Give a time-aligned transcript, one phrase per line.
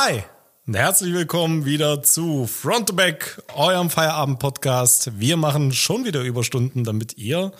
[0.00, 0.22] Hi,
[0.72, 5.18] herzlich willkommen wieder zu Front to Back, eurem Feierabend-Podcast.
[5.18, 7.50] Wir machen schon wieder Überstunden, damit ihr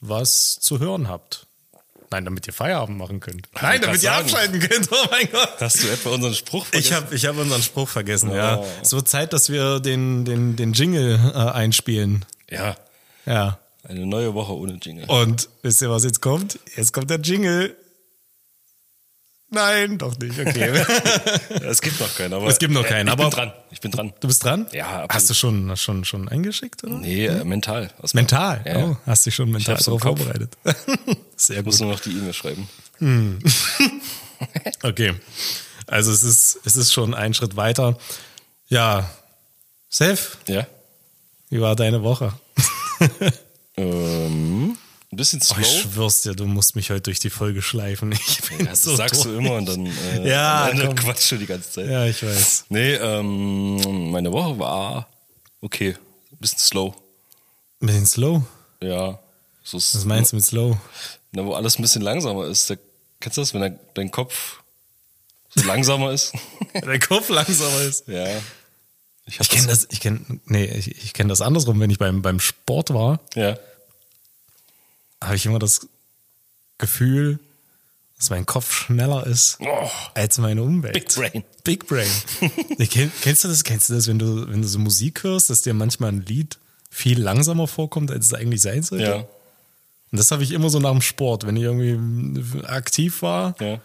[0.00, 1.46] was zu hören habt.
[2.10, 3.46] Nein, damit ihr Feierabend machen könnt.
[3.62, 4.24] Nein, damit ihr sagen.
[4.24, 4.88] abschalten könnt.
[4.90, 5.50] Oh mein Gott.
[5.60, 6.84] Hast du etwa unseren Spruch vergessen?
[6.88, 8.58] Ich habe ich hab unseren Spruch vergessen, ja.
[8.58, 8.66] Oh.
[8.82, 12.24] Es wird Zeit, dass wir den, den, den Jingle äh, einspielen.
[12.50, 12.74] Ja,
[13.24, 13.60] Ja.
[13.86, 15.04] eine neue Woche ohne Jingle.
[15.08, 16.58] Und wisst ihr, was jetzt kommt?
[16.76, 17.76] Jetzt kommt der Jingle.
[19.54, 20.38] Nein, doch nicht.
[20.38, 20.70] Okay.
[21.64, 22.46] Es gibt noch keinen, aber.
[22.48, 23.52] Es gibt noch keinen, ich aber- bin dran.
[23.70, 24.12] Ich bin dran.
[24.20, 24.66] Du bist dran?
[24.72, 25.12] Ja, absolut.
[25.14, 26.98] Hast du schon, schon, schon eingeschickt, oder?
[26.98, 27.90] Nee, äh, mental.
[28.00, 28.62] Aus Mental.
[28.66, 28.76] Ja.
[28.84, 30.56] Oh, hast dich schon mental darauf vorbereitet.
[31.36, 31.86] Sehr Ich muss gut.
[31.86, 32.68] nur noch die E-Mail schreiben.
[34.82, 35.14] Okay.
[35.86, 37.96] Also es ist, es ist schon ein Schritt weiter.
[38.68, 39.08] Ja.
[39.88, 40.66] Seth, Ja?
[41.50, 42.32] wie war deine Woche?
[43.76, 44.76] Ähm,
[45.14, 45.60] ein bisschen Oh, slow.
[45.62, 48.12] ich schwör's dir, du musst mich heute durch die Folge schleifen.
[48.12, 49.44] Ich bin ja, das so sagst du durch.
[49.44, 50.94] immer und dann äh, Ja, komm.
[50.94, 51.88] quatschst du die ganze Zeit.
[51.88, 52.66] Ja, ich weiß.
[52.68, 55.08] Nee, ähm, meine Woche war
[55.60, 55.96] okay.
[56.32, 56.94] Ein bisschen slow.
[57.80, 58.42] Ein bisschen slow.
[58.82, 59.18] Ja.
[59.62, 60.76] So ist, Was meinst du mit slow?
[61.32, 62.68] Na, wo alles ein bisschen langsamer ist.
[62.70, 62.74] Da,
[63.20, 64.60] kennst du das, wenn dein, dein Kopf
[65.54, 66.32] so langsamer ist?
[66.74, 68.06] Der Kopf langsamer ist.
[68.08, 68.26] ja.
[69.26, 71.80] Ich, Ich kenne das, ich kenne, nee, ich, ich kenne das andersrum.
[71.80, 73.56] Wenn ich beim, beim Sport war, Ja.
[75.24, 75.86] Habe ich immer das
[76.78, 77.38] Gefühl,
[78.16, 80.94] dass mein Kopf schneller ist Oh, als meine Umwelt.
[80.94, 81.44] Big Brain.
[81.64, 82.10] Big Brain.
[83.22, 83.64] Kennst du das?
[83.64, 86.58] Kennst du das, wenn du, wenn du so Musik hörst, dass dir manchmal ein Lied
[86.90, 89.04] viel langsamer vorkommt, als es eigentlich sein sollte?
[89.04, 89.16] Ja.
[89.16, 91.44] Und das habe ich immer so nach dem Sport.
[91.46, 93.80] Wenn ich irgendwie aktiv war, Ja.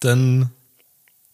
[0.00, 0.50] dann,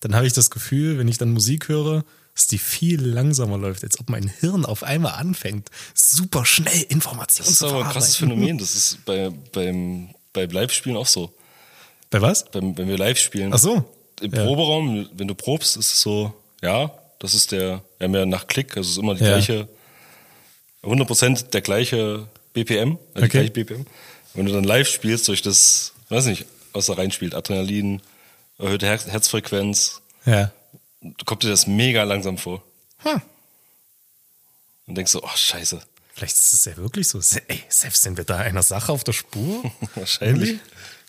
[0.01, 2.05] dann habe ich das Gefühl, wenn ich dann Musik höre,
[2.35, 7.45] dass die viel langsamer läuft, als ob mein Hirn auf einmal anfängt, super schnell Informationen
[7.47, 8.41] Das ist zu aber ein krasses verarbeiten.
[8.41, 8.59] Phänomen.
[8.59, 11.33] Das ist bei, beim, bei Live-Spielen auch so.
[12.11, 12.45] Bei was?
[12.51, 13.53] Beim, wenn wir live spielen.
[13.55, 13.85] Ach so.
[14.21, 14.45] Im Ja.
[14.45, 18.47] Proberaum, wenn du probst, ist es so, ja, das ist der, wir haben ja nach
[18.47, 19.31] Klick, also es ist immer die Ja.
[19.31, 19.69] gleiche,
[20.83, 23.29] 100% der gleiche BPM, also die Okay.
[23.29, 23.87] gleiche BPM.
[24.35, 28.01] Wenn du dann live spielst, durch das, weiß nicht, was da reinspielt, Adrenalin,
[28.59, 30.51] erhöhte Herz Herzfrequenz, Ja.
[31.25, 32.63] Kommt dir das mega langsam vor.
[32.99, 33.21] Hm.
[34.87, 35.81] Und denkst so, oh, scheiße.
[36.15, 37.21] Vielleicht ist es ja wirklich so.
[37.49, 39.63] Ey, selbst sind wir da einer Sache auf der Spur?
[39.95, 40.59] Wahrscheinlich.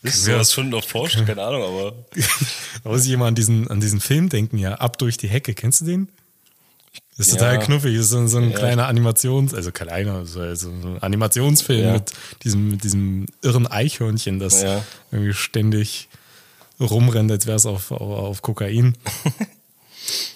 [0.02, 1.96] Ist wir- sowas schon noch forscht, keine Ahnung, aber
[2.84, 4.76] Da muss ich immer an diesen, an diesen Film denken, ja.
[4.76, 5.54] Ab durch die Hecke.
[5.54, 6.10] Kennst du den?
[7.18, 7.40] Das ist Ja.
[7.40, 7.96] total knuffig.
[7.96, 8.58] Das ist so, so ein Ja.
[8.58, 11.94] kleiner Animations-, also kleiner, so also so ein Animationsfilm Ja.
[11.94, 12.12] mit
[12.44, 14.64] diesem, mit diesem irren Eichhörnchen, das
[15.12, 16.08] irgendwie ständig
[16.80, 18.98] rumrennt, als wäre es auf, auf, auf Kokain.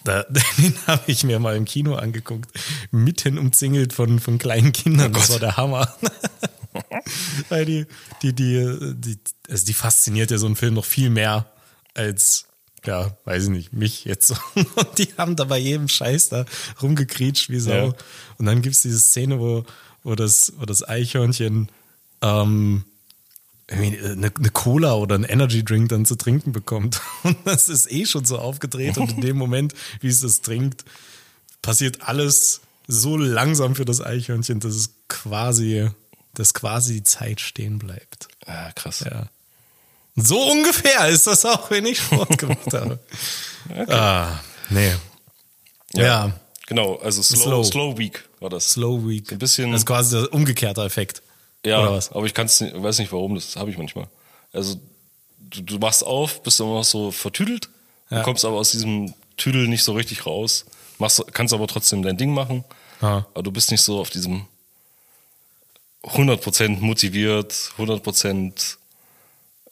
[0.03, 0.23] Da,
[0.57, 2.51] den habe ich mir mal im Kino angeguckt,
[2.91, 5.13] mitten umzingelt von, von kleinen Kindern.
[5.13, 5.94] das war der Hammer.
[7.50, 7.85] Weil die,
[8.22, 9.19] die, die, die,
[9.50, 11.51] also die fasziniert ja so ein Film noch viel mehr
[11.94, 12.45] als,
[12.85, 14.35] ja, weiß ich nicht, mich jetzt so.
[14.55, 16.45] Und die haben da bei jedem Scheiß da
[16.81, 17.72] rumgekriecht wie Sau.
[17.72, 17.94] Ja.
[18.38, 19.66] Und dann gibt's diese Szene, wo,
[20.03, 21.69] wo, das, wo das Eichhörnchen
[22.22, 22.84] ähm,
[23.69, 27.01] eine, eine Cola oder einen Energy Drink dann zu trinken bekommt.
[27.23, 28.97] Und das ist eh schon so aufgedreht.
[28.97, 30.85] Und in dem Moment, wie es das trinkt,
[31.61, 35.89] passiert alles so langsam für das Eichhörnchen, dass es quasi,
[36.33, 38.29] dass quasi die Zeit stehen bleibt.
[38.45, 39.01] ah, krass.
[39.01, 39.28] Ja.
[40.16, 42.99] So ungefähr ist das auch, wenn ich Sport gemacht habe.
[43.88, 44.39] Ah,
[44.69, 44.94] nee.
[45.94, 46.31] Ja.
[46.67, 47.63] Genau, also slow, Slow.
[47.63, 47.97] slow.
[47.97, 48.72] Week war das.
[48.72, 49.31] Slow Week.
[49.31, 51.22] Ein bisschen- Das ist quasi der umgekehrte Effekt.
[51.66, 52.12] Ja, Oder was?
[52.12, 54.07] aber ich kann's nicht, weiß nicht warum, das habe ich manchmal.
[54.53, 54.79] Also
[55.40, 57.69] du, du machst auf, bist dann noch so vertüdelt,
[58.09, 58.19] Ja.
[58.19, 60.66] du kommst aber aus diesem Tüdel nicht so richtig raus,
[60.97, 62.63] machst, kannst aber trotzdem dein Ding machen,
[63.01, 63.25] Ah.
[63.34, 64.46] aber du bist nicht so auf diesem
[66.03, 68.78] 100% motiviert, 100%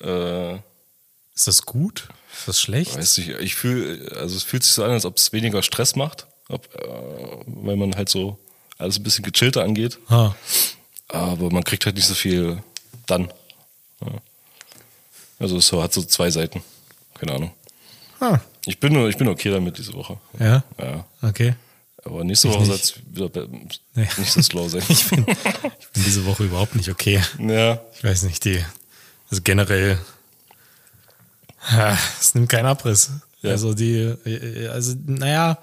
[0.02, 0.54] äh,
[1.36, 2.10] Ist das gut?
[2.38, 2.98] Ist das schlecht?
[2.98, 5.96] weiß nicht, ich fühle, also es fühlt sich so an, als ob es weniger Stress
[5.96, 6.88] macht, ob, äh,
[7.46, 8.38] weil man halt so
[8.78, 9.98] alles ein bisschen gechillter angeht.
[10.10, 10.34] Ah.
[11.10, 12.62] Aber man kriegt halt nicht so viel
[13.06, 13.32] dann.
[14.02, 14.12] Ja.
[15.40, 16.62] Also es hat so zwei Seiten.
[17.14, 17.52] Keine Ahnung.
[18.20, 18.40] Ah.
[18.66, 20.18] Ich bin, ich bin okay damit diese Woche.
[20.40, 20.64] Ja?
[20.80, 21.06] Ja.
[21.22, 21.56] Okay.
[22.04, 23.30] Aber nächste Ich Woche soll es wieder
[23.96, 24.08] Nee.
[24.18, 24.84] nicht so slow sein.
[24.90, 27.22] Ich bin, ich bin diese Woche überhaupt nicht okay.
[27.40, 27.80] ja.
[27.96, 28.64] Ich weiß nicht, die,
[29.30, 30.00] also generell,
[32.20, 33.10] es nimmt keinen Abriss.
[33.42, 33.52] Ja.
[33.52, 34.14] Also die,
[34.72, 35.58] also naja,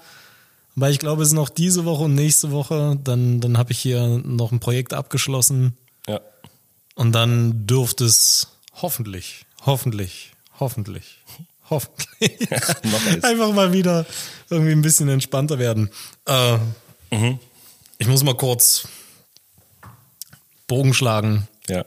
[0.75, 3.79] weil ich glaube, es ist noch diese Woche und nächste Woche, dann, dann habe ich
[3.79, 5.77] hier noch ein Projekt abgeschlossen
[6.07, 6.19] Ja.
[6.95, 8.47] und dann dürfte es
[8.81, 11.19] hoffentlich, hoffentlich, hoffentlich,
[11.69, 12.49] hoffentlich
[13.23, 14.05] einfach mal wieder
[14.49, 15.89] irgendwie ein bisschen entspannter werden.
[16.25, 16.57] Äh,
[17.11, 17.37] Mhm.
[17.99, 18.87] Ich muss mal kurz
[20.67, 21.47] Bogen schlagen.
[21.69, 21.85] Ja.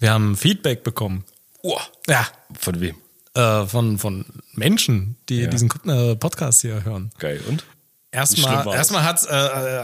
[0.00, 1.24] Wir haben Feedback bekommen.
[1.62, 1.78] Oh.
[2.08, 2.26] Ja,
[2.58, 2.96] Von wem?
[3.34, 5.46] Äh, von, von Menschen, die Ja.
[5.48, 7.10] diesen äh, Podcast hier hören.
[7.18, 7.40] Geil.
[7.48, 7.64] Und?
[8.10, 9.32] Erstmal, erstmal hat äh,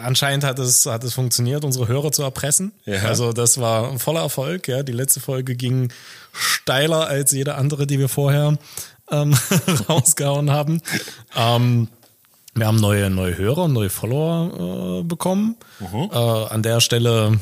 [0.03, 2.73] anscheinend hat es, hat es funktioniert, unsere Hörer zu erpressen.
[2.87, 3.03] Ja.
[3.03, 4.67] Also das war ein voller Erfolg.
[4.67, 5.93] Ja, die letzte Folge ging
[6.33, 8.57] steiler als jede andere, die wir vorher
[9.11, 9.35] ähm,
[9.91, 10.81] rausgehauen haben.
[11.37, 11.89] Ähm,
[12.55, 15.57] wir haben neue, neue Hörer und neue Follower äh, bekommen.
[15.83, 17.39] Äh, an der Stelle,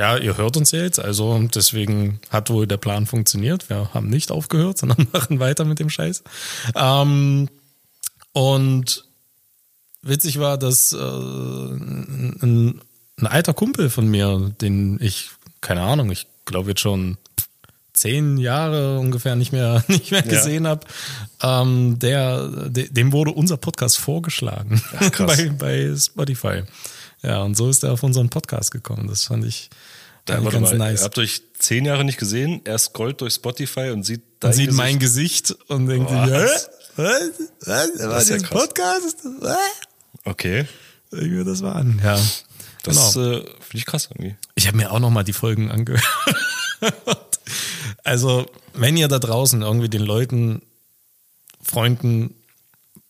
[0.00, 3.68] ja, ihr hört uns ja jetzt, also deswegen hat wohl der Plan funktioniert.
[3.68, 6.22] Wir haben nicht aufgehört, sondern machen weiter mit dem Scheiß.
[6.74, 7.48] Ähm,
[8.32, 9.04] und
[10.00, 12.80] witzig war, dass äh, ein,
[13.18, 15.28] ein alter Kumpel von mir, den ich,
[15.60, 17.18] keine Ahnung, ich glaube jetzt schon
[17.92, 20.30] zehn Jahre ungefähr nicht mehr, nicht mehr Ja.
[20.30, 20.86] gesehen habe,
[21.42, 24.80] ähm, der, de, dem wurde unser Podcast vorgeschlagen
[25.12, 25.36] krass.
[25.36, 26.62] bei, bei Spotify.
[27.22, 29.06] Ja, und so ist er auf unseren Podcast gekommen.
[29.08, 29.68] Das fand ich,
[30.24, 31.00] Da, warte ganz mal, nice.
[31.00, 32.60] Ihr habt euch zehn Jahre nicht gesehen.
[32.64, 34.76] Er scrollt durch Spotify und sieht dein Man sieht Gesicht.
[34.78, 36.30] mein Gesicht und denkt, Was?
[36.30, 36.46] hä?
[36.96, 37.30] was?
[37.66, 37.90] Was?
[38.08, 38.28] Was?
[38.28, 38.48] ja Das krass.
[38.68, 39.16] Podcast?
[39.40, 39.56] Was?
[40.24, 40.66] Okay.
[41.10, 42.18] Mir das mal an, ja.
[42.82, 43.30] Das Genau.
[43.32, 44.36] äh, finde ich krass irgendwie.
[44.54, 46.02] Ich habe mir auch noch mal die Folgen angehört.
[48.04, 50.62] also, wenn ihr da draußen irgendwie den Leuten,
[51.62, 52.34] Freunden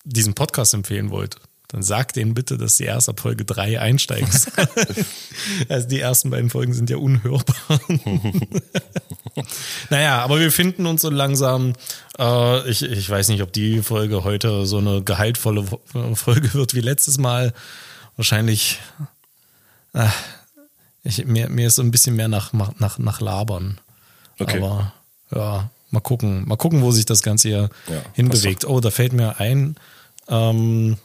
[0.05, 1.37] diesen Podcast empfehlen wollt,
[1.73, 4.69] dann sagt denen bitte, dass die erst ab Folge 3 einsteigen sollen.
[5.69, 7.57] also die ersten beiden Folgen sind ja unhörbar.
[9.91, 11.75] naja, aber wir finden uns so langsam.
[12.19, 15.65] Äh, ich, ich weiß nicht, ob die Folge heute so eine gehaltvolle
[16.15, 17.53] Folge wird wie letztes Mal.
[18.17, 18.79] Wahrscheinlich
[21.03, 23.79] ich, mir, mir ist so ein bisschen mehr nach, nach, nach Labern.
[24.39, 24.59] Okay.
[24.59, 24.93] Aber
[25.35, 26.47] ja, mal gucken.
[26.47, 28.65] Mal gucken, wo sich das Ganze hier Ja, hinbewegt.
[28.65, 29.77] Oh, da fällt mir ein,
[30.29, 30.99] ähm,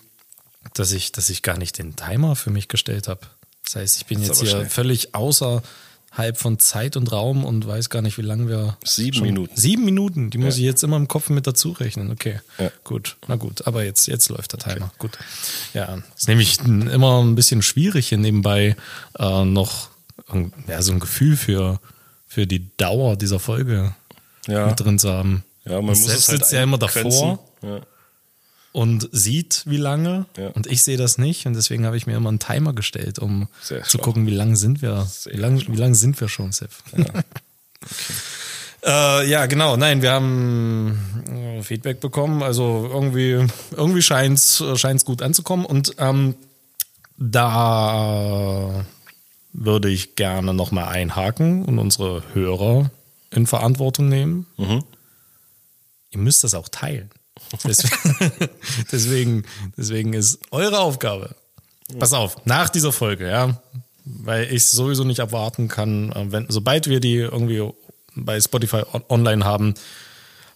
[0.73, 3.21] dass, ich, dass ich gar nicht den Timer für mich gestellt habe.
[3.63, 4.69] Das heißt, ich bin jetzt hier schnell.
[4.69, 5.63] völlig außerhalb
[6.37, 8.77] von Zeit und Raum und weiß gar nicht, wie lange wir.
[8.83, 9.55] Sieben Minuten.
[9.55, 10.59] Sieben Minuten, die muss Ja.
[10.61, 12.11] ich jetzt immer im Kopf mit dazu rechnen.
[12.11, 12.71] Okay, Ja.
[12.83, 13.65] gut, na gut.
[13.67, 14.91] Aber jetzt, jetzt läuft der Timer.
[14.99, 15.17] Gut.
[15.73, 18.75] Ja, ist nämlich immer ein bisschen schwierig, hier nebenbei
[19.17, 19.89] äh, noch
[20.67, 21.79] ja, so ein Gefühl für,
[22.27, 23.93] für die Dauer dieser Folge
[24.47, 24.67] Ja.
[24.67, 25.43] mit drin zu haben.
[25.65, 27.79] Ja, man Und muss Seth es halt sitzt ja immer davor Ja.
[28.75, 30.25] Und sieht, wie lange.
[30.35, 30.49] Ja.
[30.49, 31.45] Und ich sehe das nicht.
[31.45, 34.03] Und deswegen habe ich mir immer einen Timer gestellt, um Sehr zu schlau.
[34.03, 35.05] gucken, wie lange sind wir.
[35.05, 36.71] Sehr Wie lange wie lang sind wir schon, Seth?
[38.87, 39.77] Äh, ja, genau.
[39.77, 42.43] Nein, wir haben äh, Feedback bekommen.
[42.43, 45.65] Also irgendwie, irgendwie scheint es gut anzukommen.
[45.65, 46.35] Und ähm,
[47.17, 48.85] da
[49.53, 52.91] würde ich gerne nochmal einhaken und unsere Hörer
[53.31, 54.45] in Verantwortung nehmen.
[54.59, 57.09] Ihr müsst das auch teilen.
[58.91, 59.45] Deswegen,
[59.77, 61.35] deswegen, ist eure Aufgabe.
[61.99, 63.61] Pass auf, nach dieser Folge, ja,
[64.05, 67.69] weil ich sowieso nicht erwarten kann, äh, wenn, sobald wir die irgendwie
[68.15, 69.75] bei Spotify on online haben,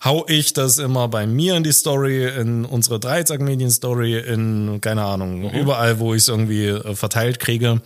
[0.03, 4.79] hau ich das immer bei mir in die Story, in unsere Dreizack Medien Story, in,
[4.81, 7.81] keine Ahnung, überall, wo ich es irgendwie äh, verteilt kriege.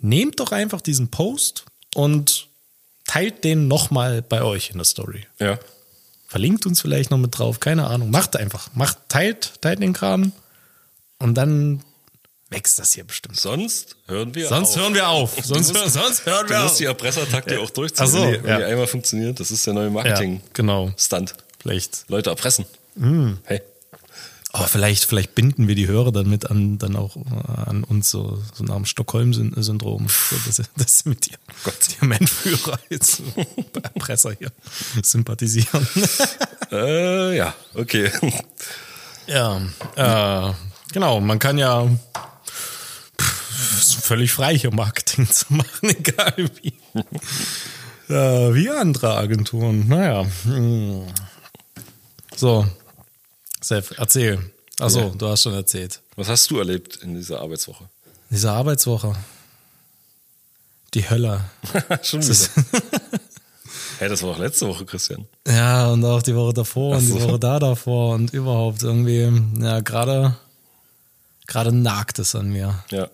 [0.00, 1.64] Nehmt doch einfach diesen Post
[1.94, 2.48] und
[3.06, 5.26] teilt den nochmal bei euch in der Story.
[5.38, 5.58] ja.
[6.36, 8.10] Verlinkt uns vielleicht noch mit drauf, keine Ahnung.
[8.10, 10.32] Macht einfach, macht, teilt, teilt den Kram
[11.18, 11.82] und dann
[12.50, 13.40] wächst das hier bestimmt.
[13.40, 14.82] Sonst hören wir Sonst auf.
[14.82, 15.32] hören wir auf.
[15.42, 16.76] Sonst, musst- sonst hören Du wir musst auf.
[16.76, 18.04] die Erpressertaktik auch durchziehen.
[18.06, 18.58] Ach so, wenn die, wenn ja.
[18.58, 20.54] die einmal funktioniert, das ist der neue Ja, Marketing-Stunt.
[20.54, 20.92] genau.
[21.62, 22.04] Vielleicht.
[22.08, 22.66] Leute erpressen.
[22.96, 23.32] Mm.
[23.44, 23.62] Hey.
[24.58, 27.20] Oh, vielleicht, vielleicht binden wir die Hörer dann mit an, dann auch äh,
[27.68, 31.40] an uns so, so nach dem Stockholm-Syndrom, so, dass, sie- dass mit ihrem,
[32.00, 33.22] ihrem Entführer jetzt
[33.82, 34.50] Erpresser hier
[35.02, 35.86] sympathisieren.
[36.72, 38.10] Äh, ja, okay.
[39.28, 39.60] Ja,
[39.94, 40.52] äh,
[40.92, 41.86] genau, man kann ja
[43.20, 46.72] pff, völlig frei hier Marketing zu machen, egal wie.
[48.12, 49.86] Äh, wie andere Agenturen.
[49.86, 50.26] Naja.
[50.42, 51.02] hm.
[52.34, 52.66] So,
[53.60, 54.38] Seth, erzähl.
[54.78, 55.08] Achso, Ja.
[55.10, 56.00] du hast schon erzählt.
[56.16, 57.88] Was hast du erlebt in dieser Arbeitswoche?
[58.30, 59.14] Diese Arbeitswoche.
[60.94, 61.44] Die Hölle.
[62.02, 62.34] Schon wieder.
[63.98, 65.26] Hey, das war auch letzte Woche, Christian.
[65.48, 67.22] ja, und auch die Woche davor Ach und die so.
[67.22, 70.36] Woche da davor und überhaupt irgendwie, ja, gerade,
[71.46, 72.84] gerade nagt es an mir.
[72.90, 73.08] Ja.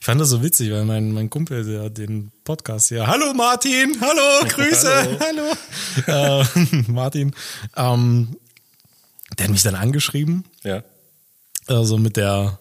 [0.00, 3.32] Ich fand das so witzig, weil mein, mein Kumpel, der hat den Podcast hier, hallo
[3.32, 7.34] Martin, hallo, Grüße, hallo, Äh, Martin,
[7.76, 8.36] ähm,
[9.38, 10.82] der hat mich dann angeschrieben, Ja.
[11.66, 12.58] also mit der,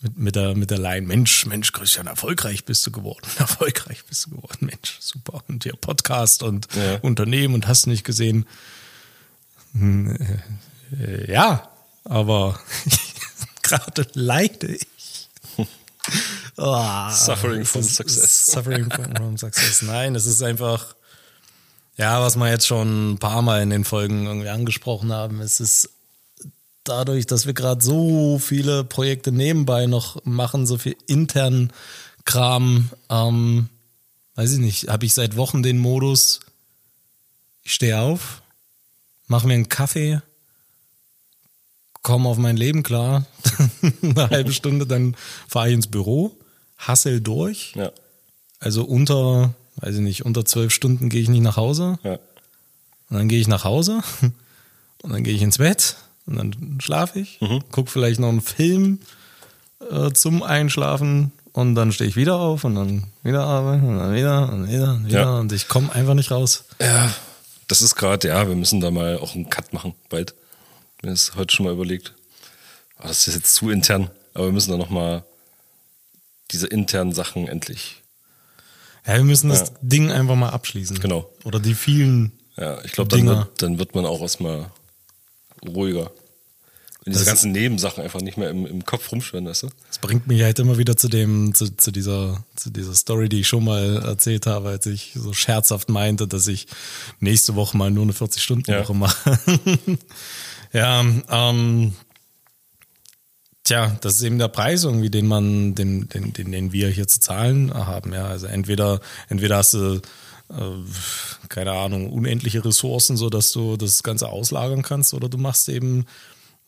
[0.00, 4.26] mit, mit der, mit der Line, Mensch, Mensch, Christian, erfolgreich bist du geworden, erfolgreich bist
[4.26, 6.96] du geworden, Mensch, super, und hier Podcast und Ja.
[7.02, 8.46] Unternehmen und hast nicht gesehen,
[9.74, 10.18] Hm,
[11.00, 11.68] äh, ja,
[12.04, 12.60] aber
[13.62, 15.28] gerade leide ich.
[16.58, 18.48] Oh, Suffering from success.
[18.48, 19.80] Suffering from, from success.
[19.82, 20.94] Nein, es ist einfach,
[21.96, 25.60] Ja, was wir jetzt schon ein paar Mal in den Folgen irgendwie angesprochen haben, ist
[25.60, 25.90] es
[26.84, 31.72] dadurch, dass wir gerade so viele Projekte nebenbei noch machen, so viel internen
[32.24, 33.68] Kram, ähm,
[34.36, 36.40] weiß ich nicht, habe ich seit Wochen den Modus,
[37.62, 38.42] ich stehe auf,
[39.26, 40.22] mache mir einen Kaffee,
[42.02, 43.26] komme auf mein Leben klar,
[44.02, 45.16] eine halbe Stunde, dann
[45.48, 46.36] fahre ich ins Büro,
[46.78, 47.74] hassel durch.
[47.76, 47.92] Ja.
[48.58, 51.98] Also unter, weiß ich nicht, unter zwölf Stunden gehe ich nicht nach Hause.
[52.02, 52.14] Ja.
[53.10, 54.00] Und dann gehe ich nach Hause
[55.02, 57.62] und dann gehe ich ins Bett und dann schlafe ich, Mhm.
[57.70, 59.00] gucke vielleicht noch einen Film
[59.90, 64.14] äh, zum Einschlafen und dann stehe ich wieder auf und dann wieder arbeiten und dann
[64.14, 65.38] wieder und wieder und wieder Ja.
[65.38, 66.64] und ich komme einfach nicht raus.
[66.80, 67.12] Ja,
[67.68, 70.34] das ist gerade, ja, wir müssen da mal auch einen Cut machen, bald.
[71.02, 72.14] Mir ist heute schon mal überlegt.
[72.96, 75.24] Aber das ist jetzt zu intern, aber wir müssen da nochmal
[76.52, 78.01] diese internen Sachen endlich.
[79.06, 79.66] Ja, wir müssen das Ja.
[79.82, 80.98] Ding einfach mal abschließen.
[81.00, 81.28] Genau.
[81.44, 82.32] Oder die vielen.
[82.56, 83.36] Ja, ich glaube, dann Dinger.
[83.38, 84.70] wird, dann wird man auch erstmal
[85.66, 86.10] ruhiger.
[87.04, 89.70] Wenn diese ganzen Nebensachen einfach nicht mehr im, im Kopf rumschwirren, weißt du?
[89.88, 93.40] Das bringt mich halt immer wieder zu dem, zu, zu dieser, zu dieser Story, die
[93.40, 96.68] ich schon mal erzählt habe, als ich so scherzhaft meinte, dass ich
[97.18, 98.98] nächste Woche mal nur eine 40-Stunden-Woche Ja.
[98.98, 99.38] mache.
[100.72, 101.04] ja,
[101.50, 101.92] ähm,
[103.64, 107.08] tja, das ist eben der Preis irgendwie, den man, den, den, den, den wir hier
[107.08, 108.12] zu zahlen haben.
[108.12, 110.00] Ja, also entweder, entweder hast du
[110.52, 115.68] äh, keine Ahnung, unendliche Ressourcen, so dass du das Ganze auslagern kannst, oder du machst
[115.68, 116.06] eben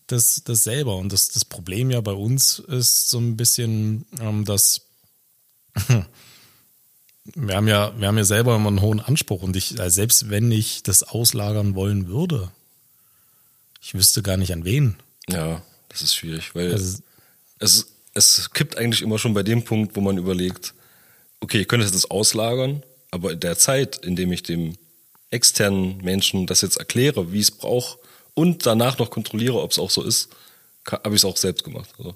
[0.06, 0.96] das, das selber.
[0.96, 4.82] Und das, das Problem ja bei uns ist so ein bisschen, ähm, dass
[7.34, 10.30] wir haben ja, wir haben ja selber immer einen hohen Anspruch und ich, also selbst
[10.30, 12.50] wenn ich das auslagern wollen würde,
[13.80, 14.96] ich wüsste gar nicht an wen.
[15.28, 15.62] Ja,
[15.94, 16.98] das ist schwierig, weil Also,
[17.58, 20.74] es, es kippt eigentlich immer schon bei dem Punkt, wo man überlegt,
[21.40, 24.76] okay, ich könnte das auslagern, aber in der Zeit, in dem ich dem
[25.30, 27.98] externen Menschen das jetzt erkläre, wie ich es brauche
[28.34, 30.28] und danach noch kontrolliere, ob es auch so ist,
[30.90, 31.88] habe ich es auch selbst gemacht.
[31.98, 32.14] Also,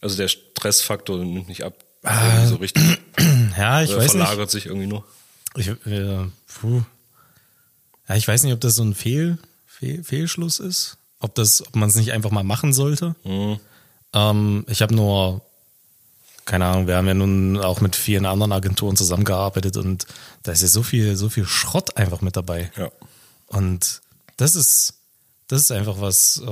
[0.00, 1.74] also der Stressfaktor nimmt nicht ab.
[2.02, 2.82] irgendwie so richtig.
[3.56, 4.22] ja, ich Oder weiß nicht.
[4.24, 5.04] verlagert sich irgendwie nur.
[5.56, 6.82] Ich, äh, puh.
[8.08, 10.98] Ja, ich weiß nicht, ob das so ein Fehl, Fehl, Fehlschluss ist.
[11.20, 13.16] Ob das, ob man es nicht einfach mal machen sollte.
[13.24, 13.58] Mhm.
[14.14, 15.42] Ähm, ich habe nur,
[16.44, 20.06] keine Ahnung, wir haben ja nun auch mit vielen anderen Agenturen zusammengearbeitet und
[20.42, 22.70] da ist ja so viel, so viel Schrott einfach mit dabei.
[22.76, 22.90] Ja.
[23.46, 24.02] Und
[24.36, 24.94] das ist,
[25.48, 26.42] das ist einfach was.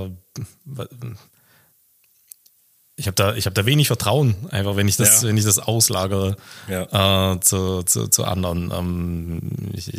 [2.99, 5.29] Ich habe da, ich habe da wenig Vertrauen, einfach wenn ich das, Ja.
[5.29, 6.37] wenn ich das auslagere
[6.67, 7.35] Ja.
[7.35, 8.73] äh, zu, zu, zu anderen.
[8.75, 9.41] Ähm,
[9.75, 9.91] ich,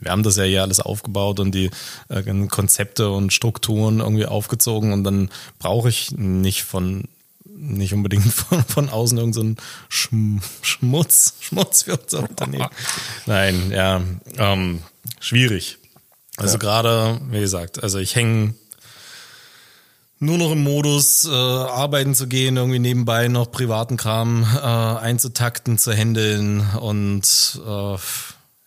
[0.00, 1.70] wir haben das ja hier alles aufgebaut und die
[2.08, 7.08] äh, Konzepte und Strukturen irgendwie aufgezogen und dann brauche ich nicht von
[7.58, 12.68] nicht unbedingt von, von außen irgendeinen so Schm Schmutz, Schmutz für unser Unternehmen.
[13.26, 14.02] Nein, ja,
[14.38, 14.82] ähm,
[15.18, 15.78] schwierig.
[16.36, 16.58] Also Ja.
[16.60, 18.54] gerade, wie gesagt, also ich hänge
[20.18, 25.78] nur noch im Modus, äh, arbeiten zu gehen, irgendwie nebenbei noch privaten Kram äh, einzutakten,
[25.78, 27.96] zu handeln und äh,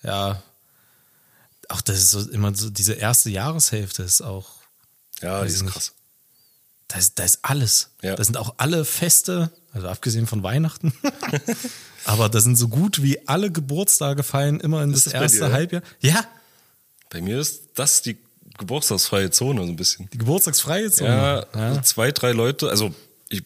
[0.07, 0.41] ja,
[1.69, 4.47] auch das ist so immer so, diese erste Jahreshälfte ist auch,
[5.21, 5.73] Ja, die ist nicht.
[5.73, 5.93] krass.
[6.87, 7.89] da ist, da ist alles.
[8.01, 8.15] Ja.
[8.15, 10.93] Da sind auch alle Feste, also abgesehen von Weihnachten.
[12.05, 15.51] Aber da sind so gut wie alle Geburtstage fallen immer in das, das erste dir?
[15.51, 15.81] Halbjahr.
[15.99, 16.23] Ja,
[17.09, 18.17] Bei mir ist das die
[18.59, 20.09] geburtstagsfreie Zone so ein bisschen.
[20.13, 21.09] die geburtstagsfreie Zone.
[21.09, 21.73] Ja, ja.
[21.73, 22.93] so zwei, drei Leute, also
[23.29, 23.41] ich,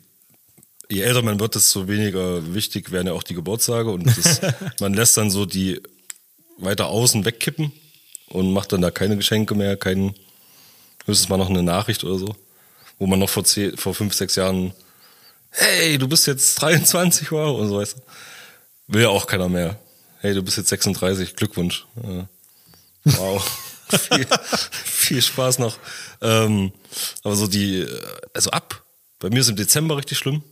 [0.90, 4.42] je älter man wird, desto weniger wichtig werden ja auch die Geburtstage und das,
[4.82, 5.82] man lässt dann so die
[6.58, 7.72] weiter außen wegkippen
[8.28, 10.14] und macht dann da keine Geschenke mehr, kein,
[11.06, 12.36] höchstens mal noch eine Nachricht oder so,
[13.00, 14.74] wo man noch vor, zehn, vor fünf, sechs Jahren,
[15.52, 18.02] hey, du bist jetzt 23, wow, und so weißt du.
[18.88, 19.80] Will ja auch keiner mehr.
[20.20, 21.86] Hey, du bist jetzt 36, Glückwunsch.
[23.06, 23.60] Wow.
[23.90, 24.28] viel,
[24.86, 25.78] viel Spaß noch.
[26.22, 26.72] Ähm,
[27.24, 28.02] aber so die, äh,
[28.34, 28.84] also ab.
[29.20, 30.44] Bei mir ist im Dezember richtig schlimm.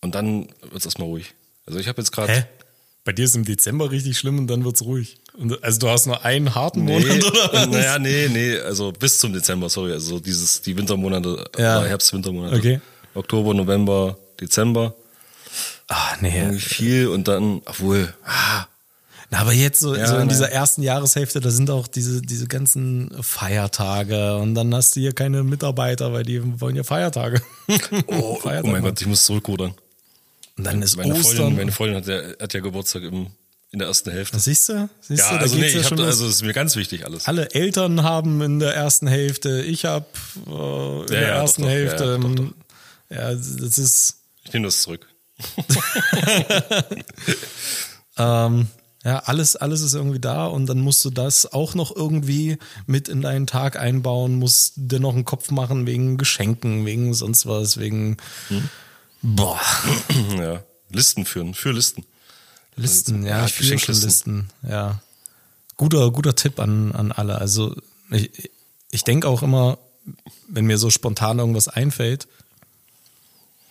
[0.00, 1.34] Und dann wird es erstmal ruhig.
[1.66, 2.48] Also ich habe jetzt gerade.
[3.04, 5.18] Bei dir ist im Dezember richtig schlimm und dann wird's ruhig.
[5.34, 7.66] Und, also du hast nur einen harten Nee, Monat oder was?
[7.68, 9.92] naja, nee, nee, also bis zum Dezember, sorry.
[9.92, 11.78] Also dieses, die Wintermonate, Ja.
[11.78, 12.56] oder Herbst-Wintermonate.
[12.56, 12.80] Okay.
[13.14, 14.94] Oktober, November, Dezember.
[15.88, 16.36] Ah, nee.
[16.38, 18.66] Irgendwie viel und dann, obwohl, ah,
[19.30, 20.28] Na, aber jetzt so, Ja, so in ne.
[20.28, 25.12] dieser ersten Jahreshälfte, da sind auch diese, diese ganzen Feiertage und dann hast du hier
[25.12, 27.40] keine Mitarbeiter, weil die wollen ja Feiertage.
[28.08, 29.74] oh, oh mein Gott, ich muss zurückrudern.
[30.58, 31.36] Und dann ist Meine Ostern.
[31.36, 33.28] Freundin, meine Freundin hat ja, hat ja Geburtstag im,
[33.70, 34.38] in der ersten Hälfte.
[34.38, 34.88] Siehst du?
[35.00, 37.28] Siehst Ja, du, also nee, ja ich hab, also das ist mir ganz wichtig alles.
[37.28, 40.06] Alle Eltern haben in der ersten Hälfte, ich habe
[40.48, 42.18] äh, in der ja, doch, ersten doch, ja, Hälfte.
[42.20, 42.44] doch, doch.
[43.16, 44.16] Ja, das ist.
[44.44, 45.06] Ich nehme das zurück.
[48.18, 48.66] Ähm,
[49.02, 53.08] Ja, alles, alles ist irgendwie da und dann musst du das auch noch irgendwie mit
[53.08, 57.78] in deinen Tag einbauen, musst dir noch einen Kopf machen wegen Geschenken, wegen sonst was,
[57.78, 58.68] wegen Hm.
[59.22, 59.60] boah,
[60.36, 60.62] Ja.
[60.90, 62.04] Listen führen, für Listen.
[62.76, 64.06] Listen, Ja, ja, ich schon Geschenklisten.
[64.06, 65.00] Listen, ja.
[65.76, 67.38] Guter, guter Tipp an, an alle.
[67.38, 67.74] Also
[68.10, 68.50] ich,
[68.90, 69.78] ich denke auch immer,
[70.48, 72.26] wenn mir so spontan irgendwas einfällt,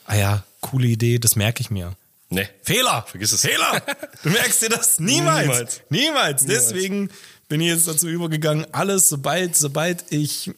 [0.06, 1.94] ah ja, coole Idee, das merke ich mir.
[2.30, 2.48] Nee.
[2.62, 3.06] Fehler!
[3.08, 3.42] Vergiss es.
[3.42, 3.82] Fehler!
[4.24, 5.48] Du merkst dir das niemals.
[5.48, 5.82] Niemals.
[5.90, 6.46] Niemals.
[6.46, 7.10] Deswegen
[7.48, 10.52] bin ich jetzt dazu übergegangen, alles, sobald, sobald ich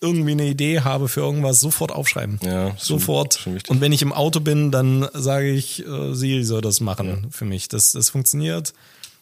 [0.00, 2.38] irgendwie eine Idee habe für irgendwas, sofort aufschreiben.
[2.42, 3.34] Ja, schon- sofort.
[3.34, 3.70] schon wichtig.
[3.70, 7.44] Und wenn ich im Auto bin, dann sage ich, äh, sie soll das machen für
[7.44, 7.68] mich.
[7.68, 8.72] Das, das funktioniert.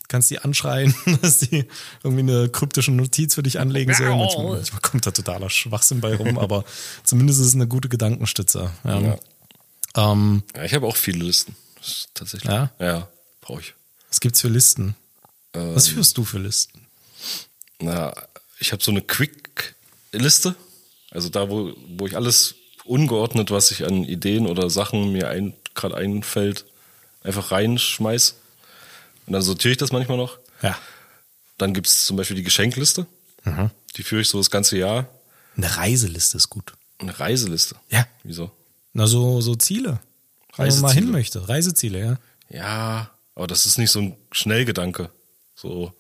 [0.09, 1.67] Kannst die anschreien, dass die
[2.05, 4.09] irgendwie eine kryptische Notiz für dich anlegen soll.
[4.15, 6.65] Manchmal, manchmal kommt da totaler Schwachsinn bei rum, aber
[7.05, 8.71] zumindest ist es eine gute Gedankenstütze.
[8.85, 9.01] Ja.
[9.01, 9.19] Ja.
[9.97, 11.55] Ähm, Ja, ich habe auch viele Listen.
[12.15, 12.51] Tatsächlich.
[12.51, 12.71] Ja?
[12.79, 13.09] Ja,
[13.41, 13.75] brauche ich.
[14.09, 14.97] was gibt's für Listen?
[15.55, 16.87] Ähm, Was führst du für Listen?
[17.81, 18.13] Na,
[18.59, 20.55] ich habe so eine Quick-Liste.
[21.11, 25.55] Also da, wo, wo ich alles ungeordnet, was ich an Ideen oder Sachen mir ein,
[25.75, 26.67] gerade einfällt,
[27.23, 28.35] einfach reinschmeiß.
[29.27, 30.39] Und dann sortiere ich das manchmal noch.
[30.63, 30.79] Ja.
[31.59, 33.07] Dann gibt's zum Beispiel die Geschenkliste.
[33.45, 33.71] Mhm.
[33.97, 35.09] Die führe ich so das ganze Jahr.
[35.57, 36.73] Eine Reiseliste ist gut.
[36.99, 37.77] Eine Reiseliste.
[37.91, 38.07] Ja.
[38.23, 38.51] Wieso?
[38.93, 40.01] Na, so, so Ziele.
[40.61, 41.49] Wo man mal hin möchte.
[41.49, 42.19] Reiseziele, ja.
[42.49, 45.11] Ja, aber das ist nicht so ein Schnellgedanke.
[45.55, 45.93] So,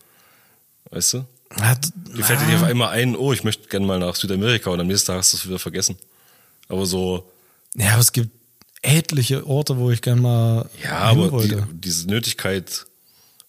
[0.90, 1.24] weißt du?
[1.58, 4.14] Ja, d- Dir fällt dir nicht auf einmal ein, oh, ich möchte gerne mal nach
[4.16, 5.96] Südamerika und am nächsten Tag hast du es wieder vergessen.
[6.68, 7.30] Aber so,
[7.76, 8.30] ja, aber es gibt
[8.82, 12.86] etliche Orte, wo ich gerne mal ja, aber die, diese Nötigkeit,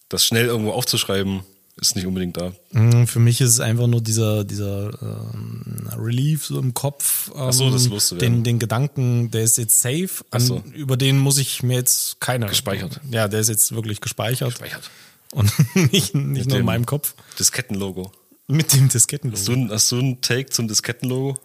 [0.08, 1.42] das schnell irgendwo aufzuschreiben,
[1.82, 2.52] ist nicht unbedingt da.
[2.70, 7.28] Mm, Für mich ist es einfach nur dieser, dieser ähm, Relief so im Kopf.
[7.34, 8.36] Ähm, Ach so, das loszuwerden.
[8.36, 10.08] den, den Gedanken, der ist jetzt safe.
[10.30, 10.62] An, so.
[10.74, 12.46] Über den muss ich mir jetzt keine.
[12.46, 13.00] Gespeichert.
[13.10, 14.50] Ja, der ist jetzt wirklich gespeichert.
[14.50, 14.90] Gespeichert.
[15.32, 15.52] Und
[15.92, 17.14] nicht, nicht nur in meinem Kopf.
[17.38, 18.12] Diskettenlogo.
[18.48, 19.38] Mit dem Diskettenlogo.
[19.38, 21.38] Hast du, ein- hast du einen Take zum Diskettenlogo?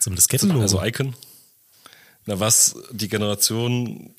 [0.00, 0.60] Zum Diskettenlogo.
[0.62, 1.14] Also Icon?
[2.26, 4.10] Na, was die Generation,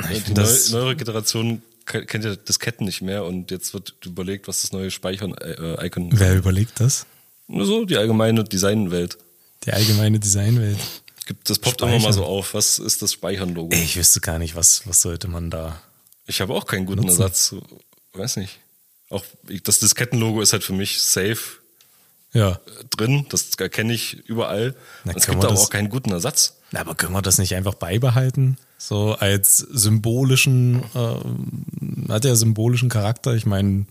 [0.00, 4.72] die neu, neuere Generation kennt ja Disketten nicht mehr und jetzt wird überlegt, was das
[4.72, 7.06] neue Speichern-Icon Wer überlegt das?
[7.48, 9.18] Nur so, die allgemeine Designwelt.
[9.64, 10.78] Die allgemeine Designwelt.
[11.26, 11.96] Gibt, das poppt Speichern.
[11.96, 12.54] immer mal so auf.
[12.54, 13.74] Was ist das Speichern-Logo?
[13.74, 15.80] Ich wüsste gar nicht, was, was sollte man da.
[16.26, 17.22] Ich habe auch keinen guten Nutzen.
[17.22, 17.54] Ersatz.
[18.12, 18.58] Weiß nicht.
[19.10, 19.24] Auch
[19.64, 21.38] das Diskettenlogo ist halt für mich safe
[22.32, 22.52] Ja.
[22.52, 22.58] äh,
[22.90, 23.26] drin.
[23.30, 24.74] Das erkenne ich überall.
[25.04, 26.56] Na, es gibt aber auch keinen guten Ersatz.
[26.70, 28.58] Na, Aber können wir das nicht einfach beibehalten?
[28.80, 33.34] So als symbolischen, äh, hat ja symbolischen Charakter.
[33.34, 33.86] Ich meine,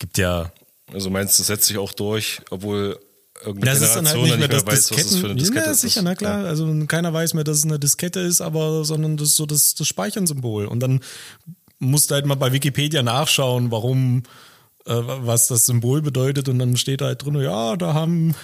[0.00, 0.52] gibt ja.
[0.92, 2.98] Also meinst du, das setzt sich auch durch, obwohl
[3.44, 5.38] irgendeine Das ist dann halt Generation nicht mehr das weiß, was es für eine Disketten.
[5.38, 5.80] Diskette Ja, ist.
[5.80, 6.44] sicher, na klar.
[6.44, 9.74] Also keiner weiß mehr, dass es eine Diskette ist, aber sondern das ist so das,
[9.74, 10.66] das Speichern-Symbol.
[10.66, 11.00] Und dann
[11.78, 14.24] musst du halt mal bei Wikipedia nachschauen, warum,
[14.86, 16.48] äh, was das Symbol bedeutet.
[16.48, 18.34] Und dann steht da halt drin, ja, da haben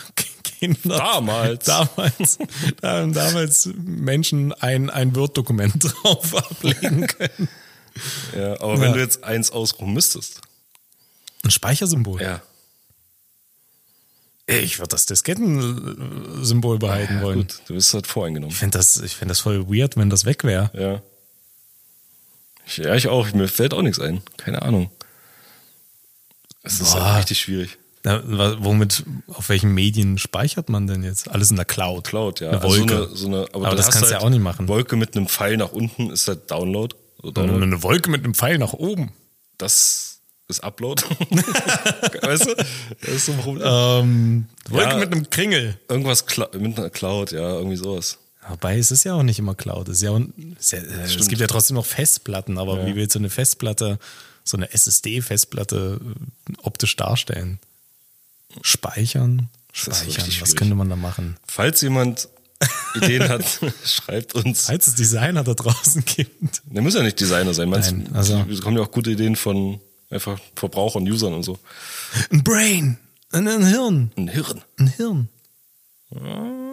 [0.61, 1.64] Kinder Damals.
[1.64, 2.38] damals,
[2.83, 7.49] da haben damals Menschen ein, ein Word-Dokument drauf ablegen können.
[8.37, 8.92] Ja, aber wenn Ja.
[8.94, 10.40] du jetzt eins ausruhen müsstest.
[11.42, 12.20] Ein Speichersymbol.
[12.23, 12.42] Ja.
[14.46, 17.38] Ich würde das Diskettensymbol behalten ja wollen.
[17.38, 18.53] gut, du bist halt voreingenommen.
[18.53, 20.70] Ich fände das, ich das voll weird, wenn das weg wäre.
[20.75, 21.03] Ja.
[22.66, 23.33] Ich, ja, ich auch.
[23.33, 24.23] Mir fällt auch nichts ein.
[24.37, 24.90] Keine Ahnung.
[26.62, 27.79] Es ist halt richtig schwierig.
[28.03, 28.23] Na,
[28.65, 31.31] womit, auf welchen Medien speichert man denn jetzt?
[31.31, 32.07] Alles in der Cloud.
[32.07, 32.49] Cloud, ja.
[32.49, 32.95] Eine Also Wolke.
[32.95, 34.69] so eine, so eine, aber Aber das kannst du halt ja auch nicht machen.
[34.69, 36.95] Wolke mit einem Pfeil nach unten ist halt Download.
[37.23, 37.63] Also Download.
[37.63, 39.13] eine Wolke mit einem Pfeil nach oben.
[39.59, 41.03] Das ist Upload.
[42.23, 42.55] weißt du?
[42.55, 43.67] Das ist so ein Problem.
[43.67, 44.97] Ähm, Wolke Ja.
[44.97, 45.79] mit einem Kringel.
[45.89, 46.25] Irgendwas
[46.59, 48.19] mit einer Cloud, ja, irgendwie sowas.
[48.49, 49.89] Wobei, es ist ja auch nicht immer Cloud.
[49.91, 50.19] Es, ja,
[50.59, 53.99] es, ja, äh, es gibt ja trotzdem noch Festplatten, aber wie willst du eine Festplatte,
[54.43, 56.01] so eine SSD-Festplatte
[56.49, 57.61] äh, optisch darstellen?
[58.63, 59.49] Speichern?
[59.73, 60.17] Speichern.
[60.27, 60.57] Was schwierig.
[60.57, 61.37] könnte man da machen?
[61.47, 62.29] Falls jemand
[62.95, 63.45] Ideen hat,
[63.85, 64.67] schreibt uns.
[64.67, 66.63] Falls es Designer da draußen gibt.
[66.67, 67.69] Der muss ja nicht Designer sein.
[67.71, 71.59] Meinst, Nein, also- Es kommen ja auch gute Ideen von einfach Verbrauchern, Usern und so.
[72.31, 72.99] Ein Brain.
[73.33, 74.11] Ein, ein Hirn.
[74.17, 74.63] Ein Hirn.
[74.79, 75.29] Ein Hirn.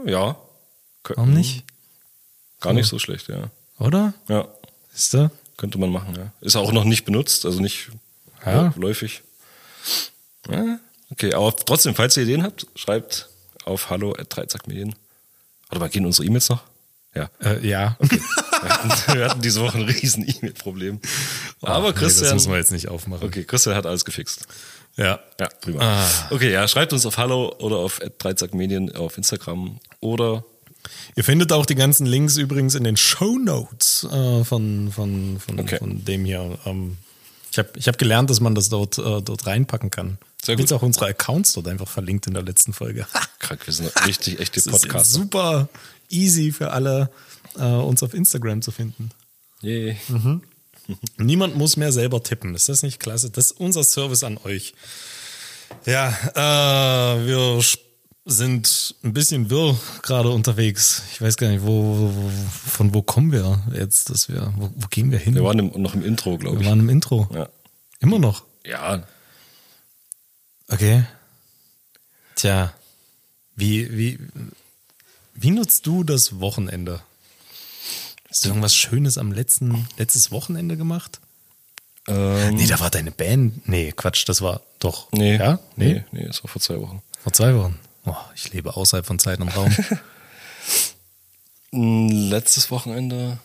[0.06, 0.36] Ja.
[1.04, 1.63] Kö- Warum nicht?
[2.60, 3.52] Gar nicht so schlecht, ja.
[3.78, 4.13] Oder?
[4.28, 4.48] Ja,
[4.94, 5.30] Ist da?
[5.58, 6.32] könnte man machen, ja.
[6.42, 7.90] Ist auch noch nicht benutzt, also nicht
[8.46, 8.74] Ja.
[8.76, 9.22] läufig.
[10.50, 10.80] Ja,
[11.12, 13.30] okay, aber trotzdem, falls ihr Ideen habt, schreibt
[13.65, 14.96] auf hallo at dreizackmedien.
[15.70, 16.63] Warte mal, gehen unsere E-Mails noch?
[17.13, 17.30] Ja.
[17.43, 17.98] Äh, ja.
[18.00, 21.00] Wir hatten, wir hatten diese Woche ein riesen E-Mail-Problem.
[21.62, 22.34] Aber Nee, das Christian.
[22.36, 23.28] müssen wir jetzt nicht aufmachen.
[23.28, 24.48] okay, Christian hat alles gefixt.
[24.96, 25.20] Ja.
[25.39, 25.80] Ja, prima.
[25.82, 26.10] Ah.
[26.32, 30.43] Okay, ja, schreibt uns auf Hallo oder auf dreizackmedien auf Instagram oder
[31.15, 35.60] Ihr findet auch die ganzen Links übrigens in den Show Notes äh, von, von, von,
[35.60, 35.78] Okay.
[35.80, 36.58] von dem hier.
[36.65, 36.98] Ähm,
[37.52, 40.17] Ich habe ich hab gelernt, dass man das dort, äh, dort reinpacken kann.
[40.47, 40.71] Sehr gut.
[40.71, 43.05] auch unsere Accounts dort einfach verlinkt in der letzten Folge.
[43.39, 45.03] Krank, wir sind richtig echte Podcaster.
[45.19, 45.67] super
[46.10, 47.10] easy für alle,
[47.57, 49.12] äh, uns auf Instagram zu finden.
[49.62, 49.97] Yay.
[51.17, 52.55] Niemand muss mehr selber tippen.
[52.55, 53.29] Ist das nicht klasse?
[53.29, 54.73] Das ist unser Service an euch.
[55.86, 57.62] Ja, äh, wir
[58.23, 61.03] sind ein bisschen wirr gerade unterwegs.
[61.12, 62.31] Ich weiß gar nicht, wo, wo
[62.69, 65.36] von wo kommen wir jetzt, dass wir, wo, wo gehen wir hin?
[65.36, 66.69] Wir waren im, noch im Intro, glaube Wir ich.
[66.69, 67.27] waren im Intro.
[67.33, 67.49] Ja.
[67.99, 68.43] Immer noch.
[68.65, 69.03] ja,
[70.69, 71.06] Okay.
[72.36, 72.73] Tja,
[73.56, 74.19] wie, wie,
[75.34, 77.01] wie nutzt du das Wochenende?
[78.30, 81.19] Hast du irgendwas Schönes am letzten, letztes Wochenende gemacht?
[82.08, 83.67] ähm, Nee, da war deine Band.
[83.67, 85.12] Nee, Quatsch, das war doch.
[85.12, 85.60] nee, Ja?
[85.75, 85.93] Nee?
[85.93, 87.01] nee, nee, das war vor zwei Wochen.
[87.23, 87.80] Vor zwei Wochen.
[88.06, 89.73] Oh, ich lebe außerhalb von Zeit und Raum.
[91.71, 93.39] Mm, Letztes Wochenende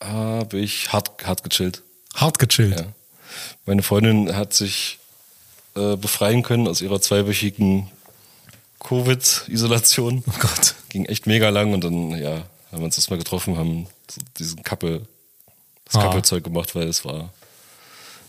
[0.00, 1.82] habe ich hart, hart gechillt.
[2.14, 2.78] Hart gechillt.
[2.80, 2.86] Ja.
[3.64, 4.98] Meine Freundin hat sich
[5.76, 7.90] äh, befreien können aus ihrer zweiwöchigen
[8.80, 10.22] Covid-Isolation.
[10.26, 10.74] Oh Gott.
[10.88, 12.32] Ging echt mega lang und dann, ja,
[12.70, 15.06] haben wir uns erstmal getroffen, haben so diesen Kappel,
[15.84, 16.02] das Ah.
[16.02, 17.32] Kappelzeug gemacht, weil es war,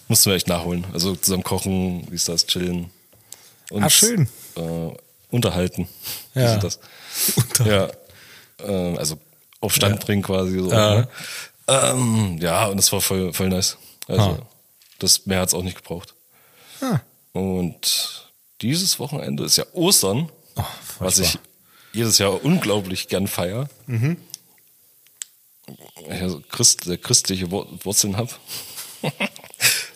[0.07, 0.85] mussten wir echt nachholen.
[0.93, 2.89] Also zusammen kochen, wie ist das, chillen.
[3.69, 4.29] Und, Ah, schön.
[4.55, 4.91] Äh,
[5.29, 5.87] unterhalten.
[6.33, 6.57] Wie Ja.
[6.57, 6.79] das?
[7.65, 7.89] Ja,
[8.65, 9.17] äh, also
[9.59, 10.57] auf Stand bringen quasi.
[10.59, 10.95] So, Ja.
[11.01, 11.07] ne?
[11.67, 13.77] ähm, ja, und das war voll, voll nice.
[14.07, 14.39] Also, Ah.
[14.99, 16.13] das mehr hat's auch nicht gebraucht.
[16.81, 16.99] Ah.
[17.37, 20.63] Und dieses Wochenende ist ja Ostern, Oh,
[20.97, 21.37] was ich
[21.93, 23.69] jedes Jahr unglaublich gern feier.
[23.87, 24.17] Ich
[26.21, 28.39] also Christ, der christliche Wur- Wurzeln hab.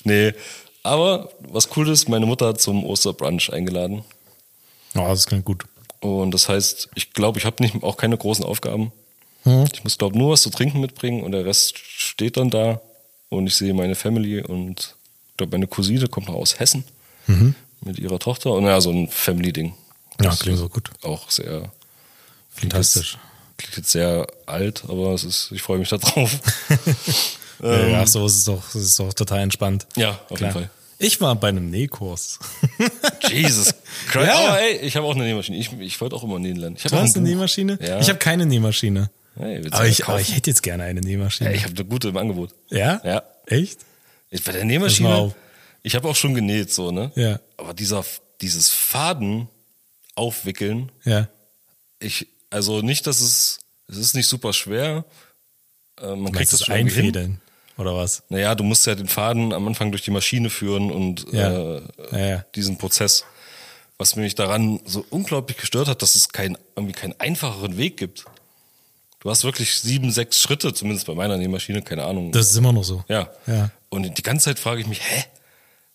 [0.04, 0.34] nee,
[0.84, 4.04] aber was cool ist, meine Mutter hat zum Osterbrunch eingeladen.
[4.94, 5.64] Oh, das klingt gut.
[6.00, 8.92] Und das heißt, ich glaube, ich habe auch keine großen Aufgaben.
[9.44, 9.66] Hm.
[9.74, 12.82] Ich muss, glaube nur was zu trinken mitbringen und der Rest steht dann da.
[13.30, 14.96] Und ich sehe meine Family und
[15.32, 16.84] ich glaube, meine Cousine kommt noch aus Hessen
[17.84, 18.52] mit ihrer Tochter.
[18.52, 19.74] Und ja, so ein Family-Ding.
[20.22, 20.92] Ja, Das klingt so gut.
[21.04, 21.72] Auch sehr
[22.54, 23.18] Fantastisch.
[23.58, 26.32] Klingt jetzt sehr alt, aber es ist, ich freue mich da drauf.
[27.64, 29.86] Ja, so ist es doch, das ist doch total entspannt.
[29.96, 30.40] ja, auf Klar.
[30.40, 30.70] jeden Fall.
[30.98, 32.40] Ich war bei einem Nähkurs.
[33.30, 33.76] Jesus
[34.08, 34.28] Christ.
[34.28, 34.48] Ja.
[34.48, 35.58] Aber ey, ich habe auch eine Nähmaschine.
[35.58, 36.76] Ich, ich wollte auch immer nähen lernen.
[36.78, 37.36] Ich Du hast ein eine Buch.
[37.36, 37.78] Nähmaschine?
[37.80, 38.00] Ja.
[38.00, 39.12] Ich habe keine Nähmaschine.
[39.36, 41.52] Hey, Aber ich, aber ich hätte jetzt gerne eine Nähmaschine.
[41.52, 42.50] Ja, ich habe eine gute im Angebot.
[42.72, 43.00] ja?
[43.04, 43.22] Ja.
[43.46, 43.80] Echt?
[44.32, 45.32] Ich, bei der Nähmaschine.
[45.84, 47.12] Ich habe auch schon genäht, so, ne?
[47.16, 47.40] Ja.
[47.58, 48.04] Aber dieser,
[48.42, 49.48] dieses Faden
[50.16, 51.28] aufwickeln, Ja.
[52.00, 55.06] ich, also nicht, dass es, es ist nicht super schwer.
[56.02, 57.06] Äh, man kriegt das schon irgendwie hin.
[57.08, 57.42] einfädeln?
[57.78, 58.24] Oder was?
[58.30, 61.78] Naja, du musst ja den Faden am Anfang durch die Maschine führen und Ja.
[61.78, 62.46] äh, ja.
[62.56, 63.24] diesen Prozess.
[63.98, 68.26] Was mich daran so unglaublich gestört hat, dass es kein, irgendwie keinen einfacheren Weg gibt.
[69.20, 72.32] Du hast wirklich sieben, sechs Schritte, zumindest bei meiner Nähmaschine, keine Ahnung.
[72.32, 73.04] Das ist immer noch so.
[73.08, 73.30] Ja.
[73.46, 73.70] Ja.
[73.90, 75.24] Und die ganze Zeit frage ich mich, hä?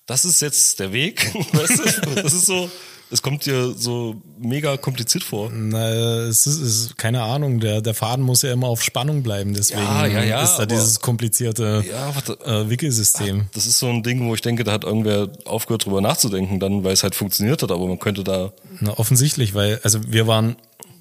[0.07, 1.33] Das ist jetzt der Weg?
[1.53, 2.14] weißt du?
[2.23, 2.71] Das ist so,
[3.11, 5.51] es kommt dir so mega kompliziert vor.
[5.53, 5.88] Na,
[6.29, 9.53] es ist, es ist keine Ahnung, der, der Faden muss ja immer auf Spannung bleiben,
[9.55, 12.38] deswegen Ja, ja, ja, ist da dieses komplizierte Ja, warte.
[12.45, 13.47] äh, Wickelsystem.
[13.53, 16.85] Das ist so ein Ding, wo ich denke, da hat irgendwer aufgehört drüber nachzudenken, dann,
[16.85, 20.57] weil es halt funktioniert hat, aber man könnte da, Na, offensichtlich, weil, also wir waren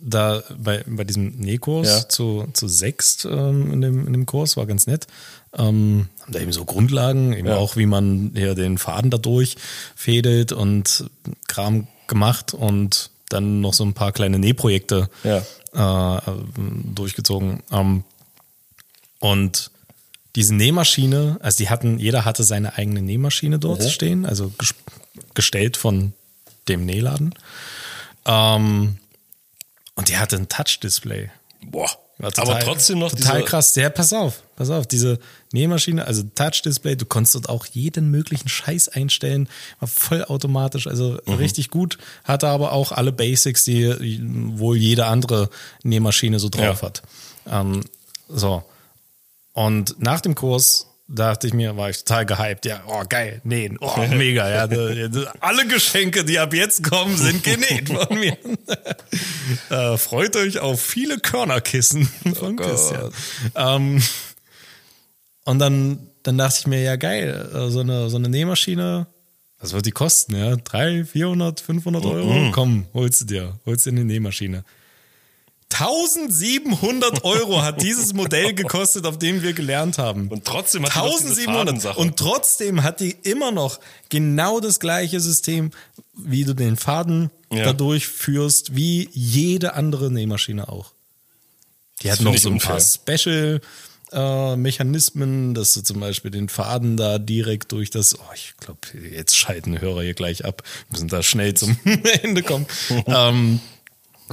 [0.08, 2.10] da bei, bei diesem Nähkurs Ja.
[2.10, 5.08] zu, zu sechst ähm, in, dem, in dem Kurs, war ganz nett.
[5.58, 7.56] Ähm, haben da eben so Grundlagen, eben Ja.
[7.58, 11.06] auch wie man hier den Faden da durchfädelt und
[11.48, 15.10] Kram gemacht und dann noch so ein paar kleine Nähprojekte
[15.74, 16.20] äh,
[16.94, 17.64] durchgezogen.
[17.72, 18.04] Ähm,
[19.20, 19.72] und
[20.36, 23.90] diese Nähmaschine, also die hatten, jeder hatte seine eigene Nähmaschine dort Mhm.
[23.90, 24.76] stehen, also ges
[25.34, 26.14] gestellt von
[26.68, 27.34] dem Nähladen.
[28.26, 28.98] Ähm,
[29.96, 31.30] und die hatte ein Touch-Display.
[31.64, 31.90] boah.
[32.18, 33.76] War aber trotzdem noch total dieser, krass.
[33.76, 35.20] Ja, pass auf, pass auf, diese
[35.52, 39.50] Nähmaschine, also Touch-Display, du konntest dort auch jeden möglichen Scheiß einstellen,
[39.80, 41.34] war vollautomatisch, also Mhm.
[41.34, 43.94] richtig gut, hatte aber auch alle Basics, die
[44.58, 45.50] wohl jede andere
[45.84, 46.88] Nähmaschine so drauf Ja.
[46.88, 47.02] hat.
[47.50, 47.84] Ähm,
[48.30, 48.64] so.
[49.54, 52.66] Und nach dem Kurs dachte ich mir, war ich total gehypt.
[52.66, 54.50] Ja, oh geil, nähen, oh mega.
[54.50, 54.64] Ja,
[55.40, 58.38] alle Geschenke, die ab jetzt kommen, sind genäht von mir.
[59.70, 62.68] äh, freut euch auf viele Körnerkissen von Gott.
[62.68, 63.12] Christian.
[63.56, 64.04] Ähm,
[65.46, 69.08] und dann, dann dachte ich mir, ja geil, äh, so eine, so eine Nähmaschine,
[69.60, 70.36] was wird die kosten?
[70.36, 72.52] Ja, 300, 400, 500 Euro?
[72.52, 74.64] Komm, holst du dir, holst dir eine Nähmaschine.
[75.74, 80.30] 1700 Euro hat dieses Modell gekostet, auf dem wir gelernt haben.
[80.30, 81.66] Und trotzdem hat die noch diese 1700.
[81.68, 82.00] Fadensache.
[82.00, 85.72] Und trotzdem hat die immer noch genau das gleiche System,
[86.14, 87.66] wie du den Faden Ja.
[87.66, 90.92] dadurch führst, wie jede andere Nähmaschine auch.
[92.02, 92.80] Die hat noch so ein paar.
[92.80, 93.60] Special
[94.12, 98.80] äh, Mechanismen, dass du zum Beispiel den Faden da direkt durch das, oh, ich glaube,
[99.12, 101.78] jetzt schalten Hörer hier gleich ab, wir müssen da schnell zum
[102.24, 102.66] Ende kommen.
[103.08, 103.60] ähm,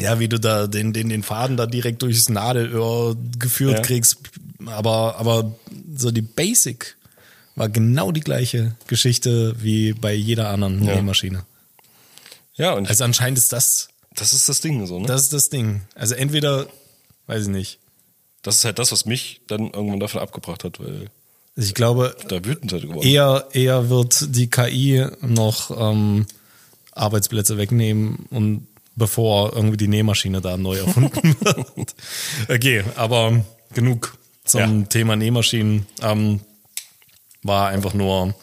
[0.01, 3.83] ja, wie du da den, den, den Faden da direkt durchs Nadelöhr geführt ja.
[3.83, 4.19] kriegst.
[4.67, 5.55] Aber, aber
[5.95, 6.97] so die Basic
[7.55, 10.95] war genau die gleiche Geschichte wie bei jeder anderen ja.
[10.95, 11.45] Nähmaschine.
[12.55, 13.89] Ja, und also anscheinend ist das.
[14.15, 15.07] Das ist das Ding, so, ne?
[15.07, 15.83] Das ist das Ding.
[15.95, 16.67] Also entweder,
[17.27, 17.79] weiß ich nicht.
[18.43, 21.11] Das ist halt das, was mich dann irgendwann davon abgebracht hat, weil.
[21.57, 23.07] Also ich glaube, da wütend halt geworden.
[23.07, 26.27] Eher, eher wird die KI noch ähm,
[26.93, 31.95] Arbeitsplätze wegnehmen und bevor irgendwie die Nähmaschine da neu erfunden wird.
[32.49, 34.87] Okay, aber genug zum ja.
[34.87, 35.87] Thema Nähmaschinen.
[36.01, 36.41] Ähm,
[37.43, 38.35] war einfach nur,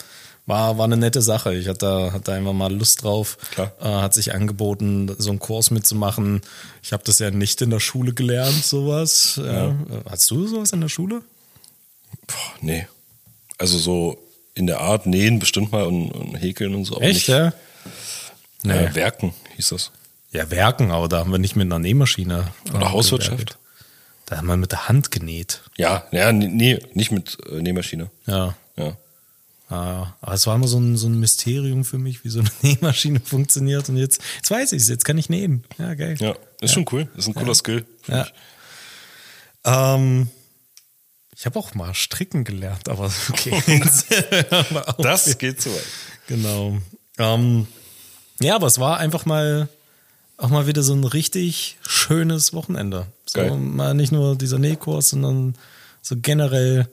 [0.45, 1.55] war, war eine nette Sache.
[1.55, 3.37] Ich hatte, hatte einfach mal Lust drauf.
[3.51, 3.71] Klar.
[3.79, 6.41] Äh, hat sich angeboten, so einen Kurs mitzumachen.
[6.83, 9.39] Ich habe das ja nicht in der Schule gelernt, sowas.
[9.41, 9.67] Ja.
[9.67, 9.75] Ja.
[10.09, 11.21] Hast du sowas in der Schule?
[12.27, 12.87] Boah, nee.
[13.57, 14.17] Also so
[14.53, 16.99] in der Art nähen bestimmt mal und, und häkeln und so.
[16.99, 17.53] Echt, ja?
[18.63, 18.73] Nee.
[18.73, 19.91] Äh, Werken hieß das.
[20.31, 22.47] Ja, Werken, aber da haben wir nicht mit einer Nähmaschine.
[22.69, 23.57] Oder äh, Hauswirtschaft.
[24.25, 25.63] Da haben wir mit der Hand genäht.
[25.75, 28.11] Ja, ja, nee, nicht mit äh, Nähmaschine.
[28.27, 28.55] Ja.
[28.77, 28.95] Ja.
[29.69, 32.49] Ah, aber es war immer so ein, so ein Mysterium für mich, wie so eine
[32.61, 33.89] Nähmaschine funktioniert.
[33.89, 35.63] Und jetzt, jetzt weiß ich es, jetzt kann ich nähen.
[35.77, 36.15] Ja, geil.
[36.19, 36.67] Ja, ist ja.
[36.69, 37.07] schon cool.
[37.15, 37.55] Ist ein cooler ja.
[37.55, 37.85] Skill.
[38.07, 38.27] Ja.
[39.65, 40.29] Ähm,
[41.35, 43.61] ich habe auch mal stricken gelernt, aber okay.
[44.97, 45.87] das geht so weit.
[46.27, 46.77] Genau.
[47.17, 47.67] Ähm,
[48.41, 49.69] ja, aber es war einfach mal
[50.39, 53.07] auch mal wieder so ein richtig schönes Wochenende.
[53.25, 53.55] So Geil.
[53.57, 55.55] mal nicht nur dieser Nähkurs, sondern
[56.01, 56.87] so generell.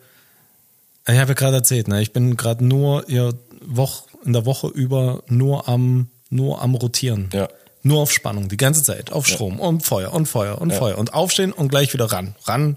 [1.09, 3.31] Ich habe ja gerade erzählt, ne, ich bin gerade nur ja,
[3.65, 7.31] Woch, in der Woche über nur am, nur am Rotieren.
[7.33, 7.49] Ja.
[7.83, 9.13] Nur auf Spannung, die ganze Zeit.
[9.13, 9.65] Auf Strom ja.
[9.65, 10.77] und Feuer und Feuer und ja.
[10.77, 10.99] Feuer.
[10.99, 12.35] Und aufstehen und gleich wieder ran.
[12.45, 12.77] Ran,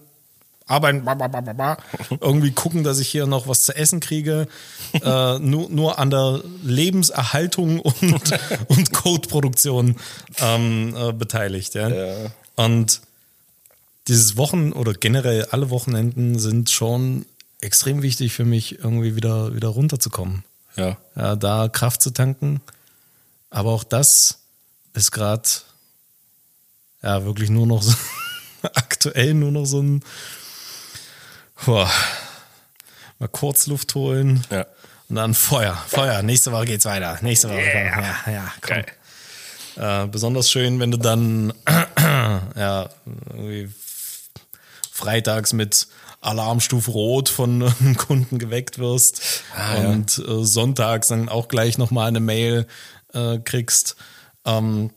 [0.70, 1.78] arbeiten, ba, ba, ba, ba,
[2.22, 4.48] irgendwie gucken, dass ich hier noch was zu essen kriege,
[4.94, 9.96] äh, nur, nur an der Lebenserhaltung und, und Codeproduktion
[10.40, 11.74] ähm, äh, beteiligt.
[11.74, 11.90] Ja?
[11.90, 12.32] ja.
[12.56, 13.02] Und
[14.08, 17.26] dieses Wochen oder generell alle Wochenenden sind schon
[17.62, 20.44] extrem wichtig für mich, irgendwie wieder, wieder runterzukommen.
[20.76, 20.98] Ja.
[21.16, 22.62] ja da Kraft zu tanken.
[23.50, 24.40] Aber auch das
[24.94, 25.50] ist gerade
[27.02, 27.94] ja wirklich nur noch so,
[28.62, 30.04] aktuell nur noch so ein
[31.66, 31.92] Boah.
[33.20, 34.46] Mal kurz Luft holen.
[34.50, 34.66] Ja.
[35.10, 35.76] Und dann Feuer.
[35.88, 36.22] Feuer.
[36.22, 37.18] Nächste Woche geht's weiter.
[37.22, 37.60] Nächste Woche.
[37.60, 38.02] Yeah.
[38.26, 38.84] Ja, ja, komm.
[39.76, 41.54] Äh, besonders schön, wenn du dann
[42.56, 42.90] ja,
[43.30, 43.70] irgendwie
[44.92, 45.88] freitags mit
[46.22, 50.24] Alarmstufe Rot von einem Kunden geweckt wirst ah, und ja.
[50.26, 52.68] äh, sonntags dann auch gleich nochmal eine Mail
[53.14, 53.96] äh, kriegst.
[54.46, 54.92] Ähm,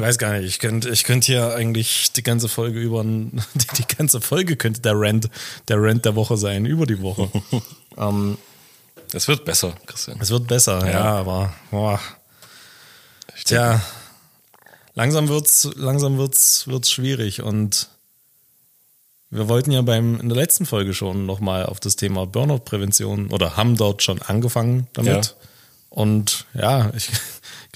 [0.00, 3.32] weiß gar nicht, ich könnte ich könnt hier eigentlich die ganze Folge über, die,
[3.76, 5.28] die, ganze Folge könnte der Rant,
[5.68, 7.30] der Rant der Woche sein, über die Woche.
[7.96, 8.38] ähm,
[9.12, 10.18] es wird besser, Christian.
[10.20, 12.00] Es wird besser, ja, ja aber boah.
[13.44, 13.80] Tja,
[14.94, 17.88] langsam wird's, langsam wird's, wird's schwierig und
[19.30, 23.56] wir wollten ja beim, in der letzten Folge schon nochmal auf das Thema Burnout-Prävention oder
[23.56, 25.26] haben dort schon angefangen damit.
[25.26, 25.48] Ja.
[25.90, 27.10] Und ja, ich,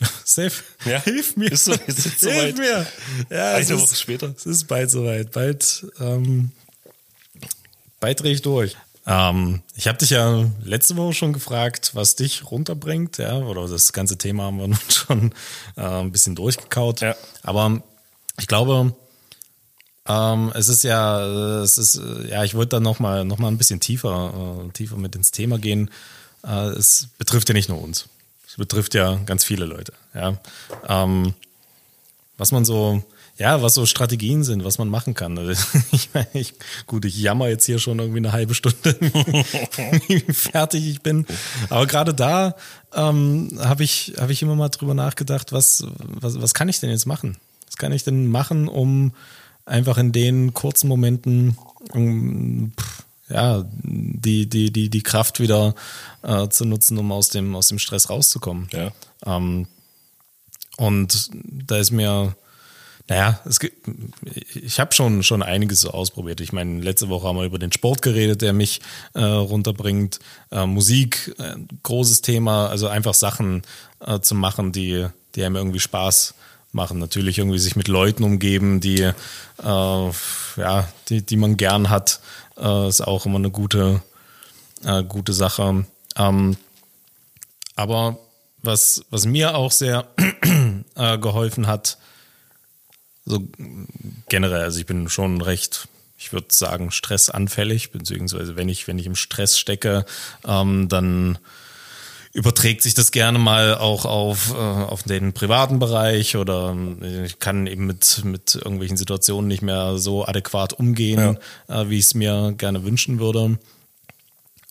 [0.25, 0.53] Safe,
[0.85, 1.03] ja?
[1.03, 1.53] hilf mir.
[1.53, 2.59] Ist so, ist hilf weit.
[2.59, 2.87] mir.
[3.31, 4.35] Ja, Eine Woche später.
[4.37, 5.33] Es ist bald soweit.
[5.33, 6.51] Bald, ähm,
[8.01, 8.77] bald drehe ich durch.
[9.07, 13.93] Ähm, ich habe dich ja letzte Woche schon gefragt, was dich runterbringt, ja, oder das
[13.93, 15.35] ganze Thema haben wir nun schon
[15.77, 17.01] äh, ein bisschen durchgekaut.
[17.01, 17.17] Ja.
[17.43, 17.83] Aber
[18.39, 18.95] ich glaube,
[20.07, 23.81] ähm, es ist ja, es ist, ja, ich wollte da nochmal noch mal ein bisschen
[23.81, 25.91] tiefer, äh, tiefer mit ins Thema gehen.
[26.45, 28.09] Äh, es betrifft ja nicht nur uns.
[28.53, 29.95] Es betrifft ja ganz viele Leute.
[30.13, 30.37] Ja.
[30.87, 31.33] Ähm,
[32.37, 33.03] was man so,
[33.39, 35.39] ja, was so Strategien sind, was man machen kann.
[35.39, 35.53] Also,
[35.93, 36.53] ich ich,
[36.87, 38.95] gut, ich jammer jetzt hier schon irgendwie eine halbe Stunde,
[40.07, 41.27] wie fertig ich bin.
[41.71, 42.55] Aber gerade da
[42.93, 46.91] ähm, habe ich, hab ich immer mal drüber nachgedacht, was, was, was kann ich denn
[46.91, 47.39] jetzt machen?
[47.69, 49.15] Was kann ich denn machen, um
[49.65, 51.57] einfach in den kurzen Momenten
[51.95, 55.75] um, pff, ja, die, die, die, die Kraft wieder
[56.23, 58.69] äh, zu nutzen, um aus dem, aus dem Stress rauszukommen.
[58.73, 58.93] Ja.
[59.25, 59.67] Ähm,
[60.77, 62.35] und da ist mir,
[63.09, 63.89] naja, es gibt,
[64.55, 66.41] ich habe schon, schon einiges so ausprobiert.
[66.41, 68.81] Ich meine, letzte Woche haben wir über den Sport geredet, der mich
[69.15, 70.19] äh, runterbringt.
[70.51, 73.63] Äh, Musik, äh, großes Thema, also einfach Sachen
[74.01, 76.35] äh, zu machen, die, die einem irgendwie Spaß
[76.73, 76.99] machen.
[76.99, 79.13] Natürlich irgendwie sich mit Leuten umgeben, die, äh,
[79.63, 82.21] ja, die, die man gern hat
[82.57, 84.03] äh, ist auch immer eine gute,
[84.85, 85.85] äh, gute Sache.
[86.17, 86.57] Ähm,
[87.77, 88.19] aber
[88.63, 90.09] was, was mir auch sehr
[90.95, 91.99] äh, geholfen hat,
[93.25, 93.47] so
[94.29, 99.07] generell, also ich bin schon recht, ich würde sagen, stressanfällig, beziehungsweise wenn ich, wenn ich
[99.07, 100.05] im Stress stecke,
[100.45, 101.39] ähm, dann
[102.33, 107.39] überträgt sich das gerne mal auch auf, äh, auf den privaten Bereich oder äh, ich
[107.39, 111.83] kann eben mit, mit irgendwelchen Situationen nicht mehr so adäquat umgehen, ja.
[111.83, 113.59] äh, wie ich es mir gerne wünschen würde.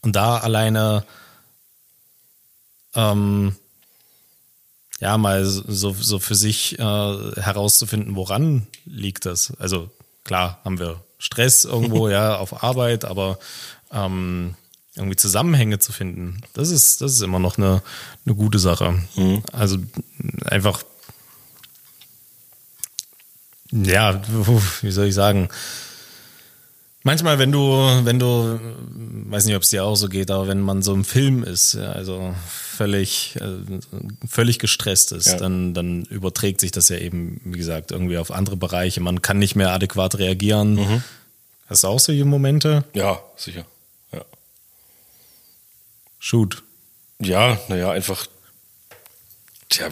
[0.01, 1.05] Und da alleine
[2.95, 3.55] ähm,
[4.99, 9.53] ja mal so, so für sich äh, herauszufinden, woran liegt das.
[9.59, 9.89] Also
[10.23, 13.37] klar haben wir Stress irgendwo, ja, auf Arbeit, aber
[13.91, 14.55] ähm,
[14.95, 17.81] irgendwie Zusammenhänge zu finden, das ist, das ist immer noch eine,
[18.25, 19.01] eine gute Sache.
[19.15, 19.43] Mhm.
[19.51, 19.77] Also
[20.45, 20.83] einfach,
[23.71, 24.21] ja,
[24.81, 25.49] wie soll ich sagen,
[27.03, 27.59] Manchmal, wenn du,
[28.03, 28.59] wenn du,
[29.29, 31.73] weiß nicht, ob es dir auch so geht, aber wenn man so im Film ist,
[31.73, 33.79] ja, also völlig, äh,
[34.27, 35.37] völlig gestresst ist, ja.
[35.37, 39.01] dann, dann überträgt sich das ja eben, wie gesagt, irgendwie auf andere Bereiche.
[39.01, 40.75] Man kann nicht mehr adäquat reagieren.
[40.75, 41.03] Mhm.
[41.65, 42.83] Hast du auch solche Momente?
[42.93, 43.65] Ja, sicher.
[46.21, 46.27] Ja.
[46.27, 46.63] Shoot.
[47.19, 48.27] Ja, naja, einfach,
[49.69, 49.89] tja,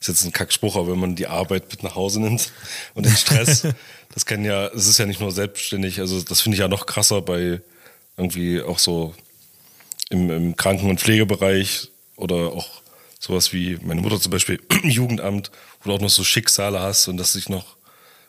[0.00, 2.50] ist jetzt ein Kackspruch, aber wenn man die Arbeit mit nach Hause nimmt
[2.94, 3.66] und den Stress,
[4.14, 6.86] das kann ja, es ist ja nicht nur selbstständig, also das finde ich ja noch
[6.86, 7.60] krasser bei
[8.16, 9.14] irgendwie auch so
[10.10, 12.82] im, im Kranken- und Pflegebereich oder auch
[13.18, 15.50] sowas wie meine Mutter zum Beispiel im Jugendamt,
[15.82, 17.76] wo du auch noch so Schicksale hast und das sich noch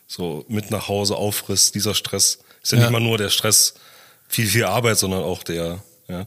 [0.06, 2.38] so mit nach Hause auffrisst, dieser Stress.
[2.62, 2.84] Ist ja, ja.
[2.84, 3.74] nicht mal nur der Stress,
[4.28, 6.26] viel, viel Arbeit, sondern auch der, ja,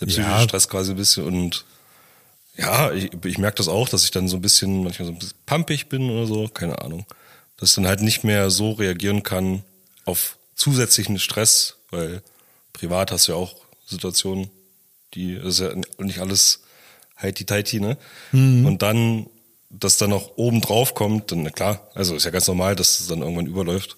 [0.00, 0.42] der psychische ja.
[0.42, 1.64] Stress quasi ein bisschen und
[2.56, 5.18] ja, ich, ich merke das auch, dass ich dann so ein bisschen, manchmal so ein
[5.18, 7.06] bisschen pumpig bin oder so, keine Ahnung
[7.60, 9.62] dass ich dann halt nicht mehr so reagieren kann
[10.06, 12.22] auf zusätzlichen Stress, weil
[12.72, 13.54] privat hast du ja auch
[13.86, 14.50] Situationen,
[15.14, 16.60] die, das ist ja nicht alles
[17.20, 17.98] heiti-teiti, ne?
[18.32, 18.64] Mhm.
[18.64, 19.26] Und dann,
[19.68, 23.08] dass dann noch oben drauf kommt, dann klar, also ist ja ganz normal, dass es
[23.08, 23.96] dann irgendwann überläuft.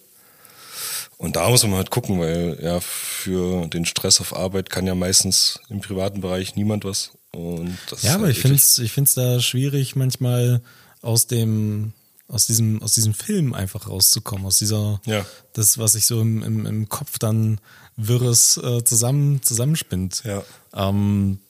[1.23, 4.97] Und da muss man halt gucken, weil ja für den Stress auf Arbeit kann ja
[4.97, 7.13] meistens im privaten Bereich niemand was.
[7.31, 10.63] Und das ja, aber halt ich finde es ich find's da schwierig, manchmal
[11.01, 11.93] aus dem
[12.27, 15.25] aus diesem, aus diesem Film einfach rauszukommen, aus dieser, ja.
[15.53, 17.61] das, was sich so im, im, im Kopf dann
[17.97, 20.23] wirres äh, zusammen, zusammenspinnt.
[20.25, 20.43] Ja.
[20.73, 21.41] Ähm,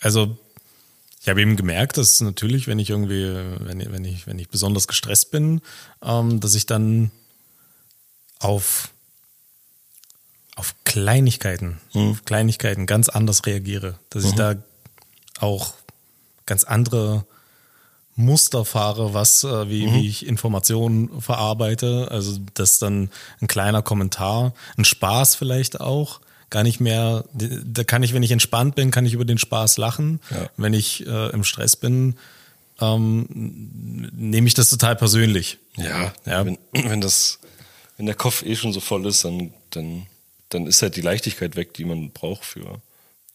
[0.00, 0.38] also,
[1.20, 3.26] ich habe eben gemerkt, dass natürlich, wenn ich irgendwie,
[3.60, 5.60] wenn, wenn ich, wenn ich besonders gestresst bin,
[6.02, 7.10] ähm, dass ich dann
[8.40, 8.90] auf,
[10.56, 12.10] auf Kleinigkeiten, mhm.
[12.10, 13.98] auf Kleinigkeiten ganz anders reagiere.
[14.10, 14.28] Dass mhm.
[14.30, 14.54] ich da
[15.38, 15.74] auch
[16.46, 17.24] ganz andere
[18.16, 19.94] Muster fahre, was, äh, wie, mhm.
[19.94, 22.08] wie ich Informationen verarbeite.
[22.10, 26.20] Also das dann ein kleiner Kommentar, ein Spaß vielleicht auch.
[26.50, 29.78] Gar nicht mehr, da kann ich, wenn ich entspannt bin, kann ich über den Spaß
[29.78, 30.18] lachen.
[30.30, 30.50] Ja.
[30.56, 32.16] Wenn ich äh, im Stress bin,
[32.80, 33.26] ähm,
[34.16, 35.58] nehme ich das total persönlich.
[35.76, 36.44] Ja, ja.
[36.44, 37.38] Wenn, wenn das,
[38.00, 40.06] wenn der Kopf eh schon so voll ist, dann, dann,
[40.48, 42.80] dann ist halt die Leichtigkeit weg, die man braucht für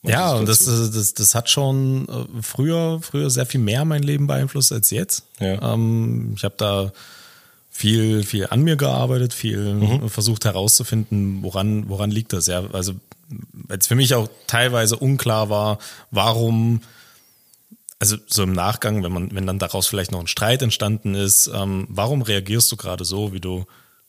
[0.01, 4.25] ja, und das, das, das hat schon äh, früher, früher sehr viel mehr mein Leben
[4.25, 5.23] beeinflusst als jetzt.
[5.39, 5.73] Ja.
[5.73, 6.91] Ähm, ich habe da
[7.69, 10.09] viel, viel an mir gearbeitet, viel mhm.
[10.09, 12.47] versucht herauszufinden, woran, woran liegt das.
[12.47, 12.93] Ja, also
[13.53, 15.77] weil es für mich auch teilweise unklar war,
[16.09, 16.81] warum,
[17.99, 21.51] also so im Nachgang, wenn man, wenn dann daraus vielleicht noch ein Streit entstanden ist,
[21.53, 23.65] ähm, warum reagierst du gerade so, wie du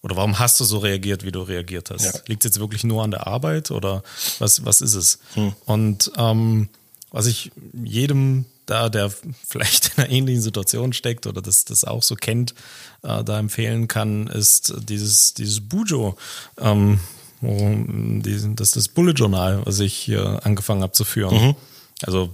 [0.07, 2.05] oder warum hast du so reagiert, wie du reagiert hast?
[2.05, 2.13] Ja.
[2.29, 4.05] Liegt es jetzt wirklich nur an der Arbeit oder
[4.39, 5.19] was, was ist es?
[5.35, 5.53] Hm.
[5.65, 6.69] Und ähm,
[7.11, 9.11] was ich jedem da, der
[9.49, 12.55] vielleicht in einer ähnlichen Situation steckt oder das, das auch so kennt,
[13.03, 16.17] äh, da empfehlen kann, ist dieses, dieses Bujo.
[16.57, 17.01] Ähm,
[17.41, 21.49] das ist das Bullet Journal, was ich hier angefangen habe zu führen.
[21.49, 21.57] Mhm.
[22.03, 22.33] Also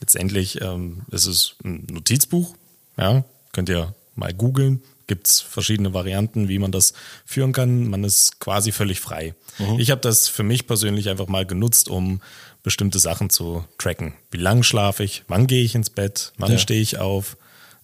[0.00, 2.54] letztendlich ähm, ist es ein Notizbuch,
[2.96, 4.80] ja, könnt ihr mal googeln,
[5.10, 6.92] gibt es verschiedene Varianten, wie man das
[7.26, 7.88] führen kann.
[7.88, 9.34] Man ist quasi völlig frei.
[9.58, 9.80] Mhm.
[9.80, 12.20] Ich habe das für mich persönlich einfach mal genutzt, um
[12.62, 14.14] bestimmte Sachen zu tracken.
[14.30, 15.24] Wie lang schlafe ich?
[15.26, 16.32] Wann gehe ich ins Bett?
[16.38, 16.58] Wann ja.
[16.58, 17.36] stehe ich auf?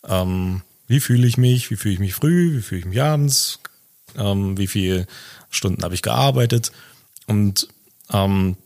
[0.07, 1.69] Ähm, wie fühle ich mich?
[1.69, 2.59] Wie fühle ich mich früh?
[2.59, 3.59] Wie fühle ich mich abends?
[4.17, 5.09] Ähm, wie viele
[5.51, 6.71] Stunden habe ich gearbeitet?
[7.27, 7.67] Und
[8.13, 8.57] ähm,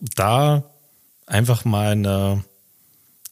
[0.00, 0.64] da
[1.26, 2.42] einfach mal eine,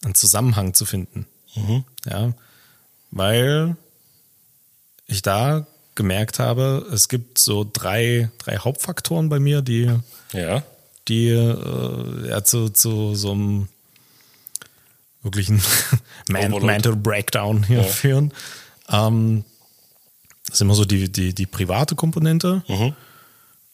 [0.05, 1.27] einen Zusammenhang zu finden.
[1.55, 1.85] Mhm.
[2.05, 2.35] Ja,
[3.11, 3.79] weil
[5.07, 9.91] ich da gemerkt habe, es gibt so drei, drei Hauptfaktoren bei mir, die,
[10.33, 10.63] ja.
[11.09, 13.69] die äh, ja, zu, zu so einem
[15.23, 15.63] wirklichen
[16.29, 17.83] Mental Breakdown hier ja.
[17.85, 18.33] führen.
[18.89, 19.45] Ähm,
[20.47, 22.95] das ist immer so die, die, die private Komponente, mhm.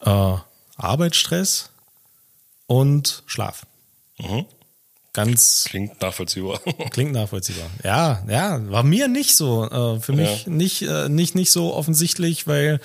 [0.00, 0.36] äh,
[0.76, 1.70] Arbeitsstress
[2.66, 3.66] und Schlaf.
[4.18, 4.46] Mhm.
[5.24, 5.64] Ganz.
[5.68, 6.60] Klingt nachvollziehbar.
[6.90, 7.66] Klingt nachvollziehbar.
[7.84, 9.64] Ja, ja, war mir nicht so.
[9.64, 10.52] Äh, für mich ja.
[10.52, 12.80] nicht, äh, nicht, nicht so offensichtlich, weil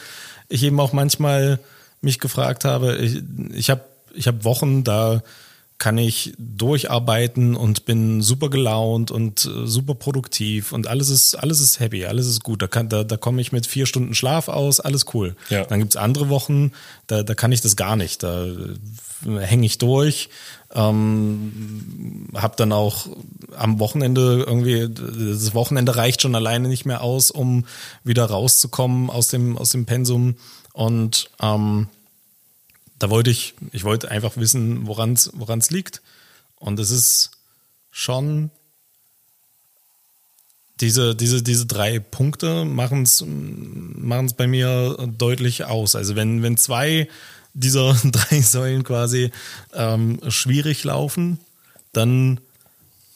[0.50, 1.60] ich eben auch manchmal
[2.02, 3.22] mich gefragt habe, ich,
[3.54, 3.82] ich habe
[4.14, 5.22] ich hab Wochen, da
[5.78, 11.60] kann ich durcharbeiten und bin super gelaunt und äh, super produktiv und alles ist, alles
[11.60, 12.62] ist happy, alles ist gut.
[12.62, 15.36] Da, kann, da, da komme ich mit vier Stunden Schlaf aus, alles cool.
[15.50, 15.66] Ja.
[15.66, 16.72] Dann gibt's andere Wochen,
[17.08, 18.24] da, da kann ich das gar nicht.
[18.24, 20.30] Da äh, hänge ich durch,
[20.76, 23.08] ähm, habe dann auch
[23.56, 27.66] am Wochenende irgendwie, das Wochenende reicht schon alleine nicht mehr aus, um
[28.04, 30.36] wieder rauszukommen aus dem, aus dem Pensum.
[30.74, 31.88] Und ähm,
[33.00, 36.02] da wollte ich, ich wollte einfach wissen, woran es liegt.
[36.58, 37.32] Und es ist
[37.90, 38.52] schon
[40.82, 45.96] diese, diese, diese drei Punkte machen es bei mir deutlich aus.
[45.96, 47.08] Also wenn, wenn zwei
[47.56, 49.32] dieser drei Säulen quasi
[49.74, 51.40] ähm, schwierig laufen,
[51.94, 52.40] dann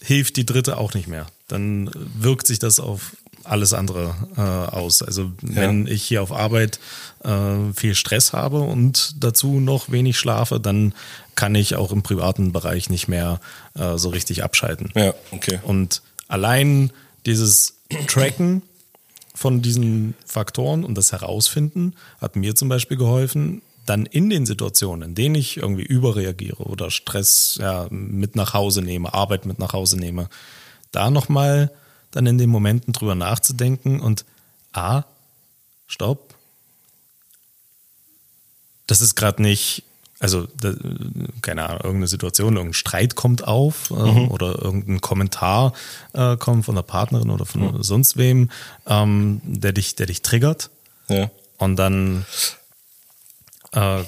[0.02, 1.28] hilft die dritte auch nicht mehr.
[1.48, 5.02] Dann wirkt sich das auf alles andere äh, aus.
[5.02, 5.94] Also wenn ja.
[5.94, 6.80] ich hier auf Arbeit
[7.24, 10.94] äh, viel Stress habe und dazu noch wenig schlafe, dann
[11.36, 13.40] kann ich auch im privaten Bereich nicht mehr
[13.76, 14.92] äh, so richtig abschalten.
[14.96, 15.60] Ja, okay.
[15.64, 16.92] Und allein
[17.26, 17.76] dieses
[18.08, 18.62] Tracken
[19.34, 25.10] von diesen Faktoren und das Herausfinden hat mir zum Beispiel geholfen, dann in den Situationen,
[25.10, 29.74] in denen ich irgendwie überreagiere oder Stress ja, mit nach Hause nehme, Arbeit mit nach
[29.74, 30.30] Hause nehme,
[30.92, 31.72] da nochmal
[32.12, 34.26] dann in den Momenten drüber nachzudenken und
[34.74, 35.06] A,
[35.88, 36.36] stopp,
[38.86, 39.84] das ist gerade nicht,
[40.20, 40.76] also da,
[41.42, 44.30] keine Ahnung, irgendeine Situation, irgendein Streit kommt auf äh, mhm.
[44.30, 45.74] oder irgendein Kommentar
[46.14, 47.84] äh, kommt von der Partnerin oder von mhm.
[47.84, 48.52] sonst wem,
[48.86, 50.70] ähm, der dich, der dich triggert.
[51.08, 51.32] Ja.
[51.58, 52.26] Und dann
[53.72, 54.04] äh,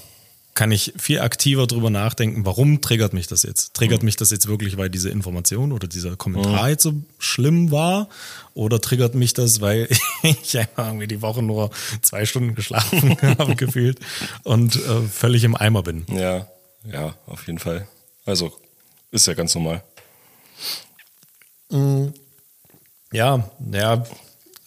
[0.54, 3.74] kann ich viel aktiver drüber nachdenken, warum triggert mich das jetzt?
[3.74, 4.08] Triggert mhm.
[4.08, 6.70] mich das jetzt wirklich, weil diese Information oder dieser Kommentar mhm.
[6.70, 8.10] jetzt so schlimm war?
[8.54, 9.88] Oder triggert mich das, weil
[10.24, 14.00] ich einfach irgendwie die Woche nur zwei Stunden geschlafen habe gefühlt
[14.44, 16.06] und äh, völlig im Eimer bin?
[16.10, 16.48] Ja,
[16.84, 17.88] ja, auf jeden Fall.
[18.26, 18.52] Also
[19.12, 19.84] ist ja ganz normal.
[21.70, 22.14] Mhm.
[23.14, 24.04] Ja, ja,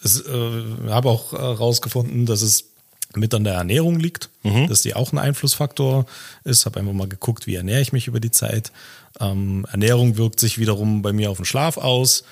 [0.02, 2.73] ich äh, habe auch herausgefunden, dass es
[3.16, 4.68] mit an der Ernährung liegt, mhm.
[4.68, 6.06] dass die auch ein Einflussfaktor
[6.44, 6.66] ist.
[6.66, 8.72] Habe einfach mal geguckt, wie ernähre ich mich über die Zeit.
[9.20, 12.24] Ähm, Ernährung wirkt sich wiederum bei mir auf den Schlaf aus.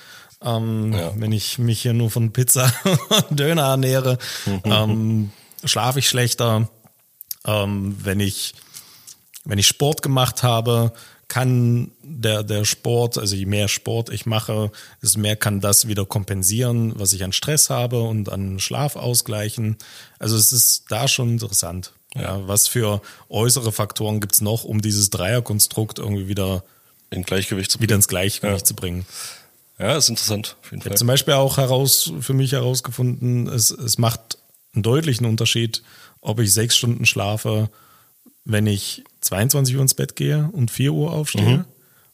[0.43, 1.13] Ähm, ja.
[1.15, 2.73] Wenn ich mich hier nur von Pizza
[3.29, 4.61] und Döner ernähre, mhm.
[4.65, 5.31] ähm,
[5.63, 6.67] schlafe ich schlechter.
[7.45, 8.53] Ähm, wenn ich
[9.45, 10.93] wenn ich Sport gemacht habe,
[11.33, 14.71] kann der, der Sport, also je mehr Sport ich mache,
[15.01, 19.77] desto mehr kann das wieder kompensieren, was ich an Stress habe und an Schlaf ausgleichen.
[20.19, 21.93] Also es ist da schon interessant.
[22.13, 26.63] Ja, ja was für äußere Faktoren gibt's noch, um dieses Dreierkonstrukt irgendwie wieder
[27.09, 27.87] in Gleichgewicht zu bringen.
[27.87, 28.65] wieder ins Gleichgewicht ja.
[28.65, 29.07] zu bringen.
[29.79, 30.55] Ja, ist interessant.
[30.71, 34.37] Ich habe zum Beispiel auch heraus, für mich herausgefunden, es, es macht
[34.75, 35.81] einen deutlichen Unterschied,
[36.21, 37.71] ob ich sechs Stunden schlafe
[38.45, 41.65] wenn ich 22 Uhr ins Bett gehe und 4 Uhr aufstehe mhm.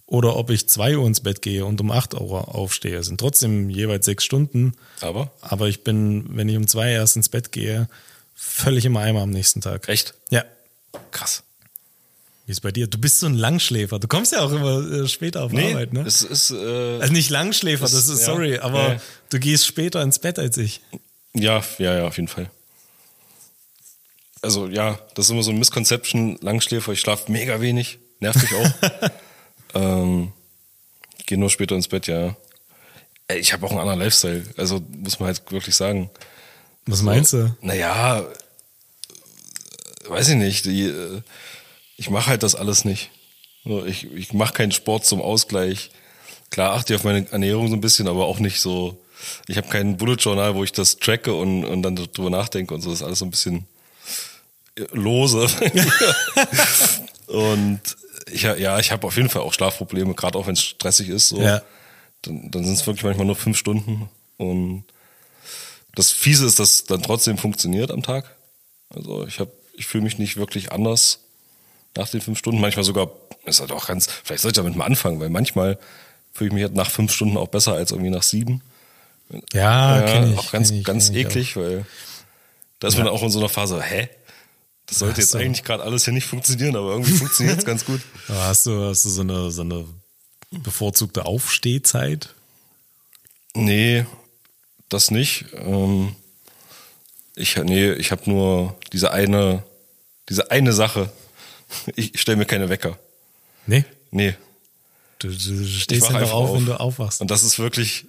[0.06, 2.98] oder ob ich 2 Uhr ins Bett gehe und um 8 Uhr aufstehe.
[2.98, 4.74] Es sind trotzdem jeweils sechs Stunden.
[5.02, 5.32] Aber?
[5.42, 7.90] Aber ich bin, wenn ich um 2 erst ins Bett gehe,
[8.36, 9.90] völlig im Eimer am nächsten Tag.
[9.90, 10.14] Echt?
[10.30, 10.44] Ja.
[11.12, 11.44] Krass.
[12.46, 12.88] Wie ist bei dir?
[12.88, 14.00] Du bist so ein Langschläfer.
[14.00, 16.02] Du kommst ja auch immer äh, später auf nee, Arbeit, ne?
[16.02, 19.02] Es ist, äh, also nicht Langschläfer, das, das ist, ja, sorry, aber ja.
[19.30, 20.82] du gehst später ins Bett als ich.
[21.34, 22.50] Ja, ja, ja, auf jeden Fall
[24.42, 28.54] also ja, das ist immer so ein Misconception, Langschläfer, ich schlafe mega wenig, nervt mich
[28.56, 29.12] auch.
[29.76, 30.34] ähm,
[31.26, 32.36] gehe nur später ins Bett, ja.
[33.32, 36.10] Ich habe auch einen anderen Lifestyle, also muss man halt wirklich sagen.
[36.86, 37.56] Was meinst du?
[37.62, 38.26] Naja,
[40.08, 40.66] weiß ich nicht.
[40.66, 41.22] Die, äh,
[41.98, 43.12] ich mache halt das alles nicht.
[43.86, 45.92] Ich, ich mache keinen Sport zum Ausgleich.
[46.50, 49.00] Klar achte ich auf meine Ernährung so ein bisschen, aber auch nicht so.
[49.48, 52.82] Ich habe kein Bullet Journal, wo ich das tracke und, und dann darüber nachdenke und
[52.82, 52.90] so.
[52.90, 53.68] Das ist alles so ein bisschen
[54.92, 55.48] lose.
[57.28, 57.82] und
[58.32, 61.30] ich, ja, ich habe auf jeden Fall auch Schlafprobleme, gerade auch wenn es stressig ist.
[61.30, 61.42] So.
[61.42, 61.62] Ja.
[62.22, 64.10] Dann, dann sind es wirklich manchmal nur fünf Stunden.
[64.38, 64.84] Und
[65.96, 68.36] das Fiese ist, dass dann trotzdem funktioniert am Tag.
[68.90, 71.20] Also ich habe, ich fühle mich nicht wirklich anders
[71.96, 72.62] nach den fünf Stunden.
[72.62, 73.10] Manchmal sogar,
[73.46, 75.80] ist halt auch ganz, vielleicht sollte ich damit mal anfangen, weil manchmal
[76.34, 78.62] fühle ich mich halt nach fünf Stunden auch besser als irgendwie nach sieben.
[79.54, 81.86] Ja, ja ich, auch ganz, ich, ganz eklig, weil
[82.80, 83.04] da ist ja.
[83.04, 84.10] man auch in so einer Phase, hä?
[84.90, 88.02] Das sollte jetzt eigentlich gerade alles hier nicht funktionieren, aber irgendwie funktioniert es ganz gut.
[88.28, 89.86] Hast du, hast du so eine, so eine
[90.52, 92.34] bevorzugte Aufstehzeit?
[93.54, 94.06] Nee,
[94.90, 95.46] das nicht.
[95.54, 96.16] Ähm,
[97.36, 99.64] ich, nee, ich habe nur diese eine,
[100.28, 101.12] diese eine Sache.
[101.96, 102.98] Ich stelle mir keine Wecker.
[103.68, 103.86] Nee?
[104.10, 104.36] Nee.
[105.20, 107.22] Du, du stehst einfach auf, auf, wenn du aufwachst.
[107.22, 108.08] Und das ist wirklich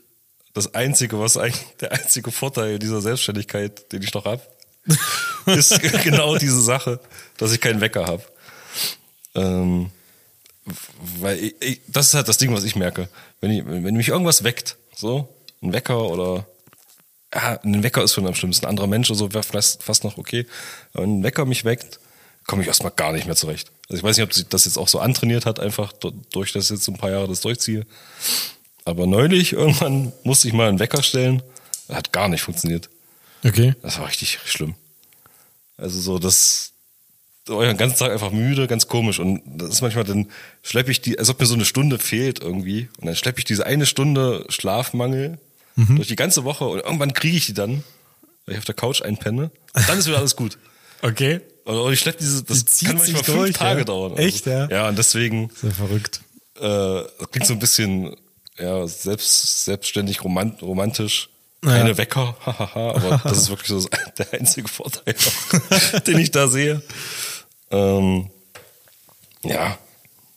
[0.54, 4.40] das Einzige, was eigentlich der einzige Vorteil dieser Selbstständigkeit, den ich noch habe.
[5.46, 7.00] ist genau diese Sache,
[7.36, 8.22] dass ich keinen Wecker habe.
[9.34, 9.90] Ähm,
[11.20, 13.08] weil ich, ich, das ist halt das Ding, was ich merke.
[13.40, 15.28] Wenn, ich, wenn mich irgendwas weckt, so,
[15.62, 16.46] ein Wecker oder
[17.34, 18.66] ja, ein Wecker ist schon am schlimmsten.
[18.66, 20.46] Ein anderer Mensch oder so wäre fast, fast noch okay.
[20.92, 22.00] Aber wenn ein Wecker mich weckt,
[22.46, 23.70] komme ich erstmal gar nicht mehr zurecht.
[23.88, 25.92] Also ich weiß nicht, ob sie das jetzt auch so antrainiert hat, einfach
[26.32, 27.86] durch das jetzt so ein paar Jahre das durchziehe.
[28.84, 31.42] Aber neulich irgendwann musste ich mal einen Wecker stellen.
[31.88, 32.88] Hat gar nicht funktioniert.
[33.44, 33.74] Okay.
[33.82, 34.74] Das war richtig schlimm.
[35.76, 36.72] Also so, das
[37.46, 39.18] war den ganzen Tag einfach müde, ganz komisch.
[39.18, 40.28] Und das ist manchmal, dann
[40.62, 42.88] schleppe ich die, als ob mir so eine Stunde fehlt irgendwie.
[42.98, 45.38] Und dann schleppe ich diese eine Stunde Schlafmangel
[45.76, 45.96] mhm.
[45.96, 47.82] durch die ganze Woche und irgendwann kriege ich die dann,
[48.44, 49.50] weil ich auf der Couch einpenne.
[49.74, 50.58] Und dann ist wieder alles gut.
[51.02, 51.40] Okay.
[51.64, 53.84] Und ich schleppe diese, das Die kann manchmal sich fünf durch, Tage ja?
[53.86, 54.18] dauern.
[54.18, 54.68] Echt, ja?
[54.68, 56.20] Ja, und deswegen, Sehr verrückt.
[56.56, 58.16] äh, das klingt so ein bisschen,
[58.58, 61.30] ja, selbst, selbstständig romant, romantisch.
[61.64, 61.70] Ja.
[61.72, 63.86] Keine Wecker, hahaha, aber das ist wirklich so
[64.18, 65.14] der einzige Vorteil,
[66.06, 66.82] den ich da sehe.
[67.70, 68.30] Ähm,
[69.42, 69.78] ja,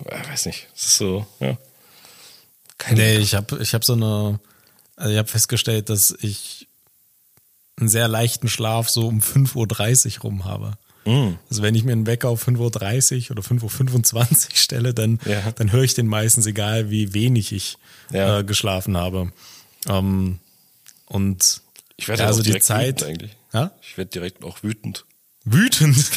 [0.06, 1.58] äh, weiß nicht, es ist so, ja.
[2.78, 4.40] Keine Nee, ich habe ich hab so eine,
[4.98, 6.68] also ich habe festgestellt, dass ich
[7.80, 10.74] einen sehr leichten Schlaf so um 5.30 Uhr rum habe.
[11.06, 11.36] Mm.
[11.50, 14.14] Also wenn ich mir einen Wecker auf 5.30 Uhr oder 5.25
[14.52, 15.52] Uhr stelle, dann, Ja.
[15.54, 17.78] dann höre ich den meistens, egal wie wenig ich
[18.12, 18.40] Ja.
[18.40, 19.32] äh, geschlafen habe.
[19.88, 20.40] Ähm,
[21.14, 21.62] und
[21.96, 23.32] Ich werde ja, also also die direkt Zeit, wütend eigentlich.
[23.54, 23.72] Ja?
[23.82, 25.06] Ich werde direkt auch wütend.
[25.46, 25.96] wütend.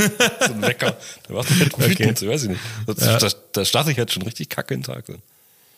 [0.46, 0.96] So ein Wecker.
[1.28, 2.60] Der macht mich halt wütend, weiß ich nicht.
[2.86, 3.18] Das, Ja.
[3.18, 5.06] da, da starte ich halt schon richtig kacke in den Tag.
[5.06, 5.18] Dann.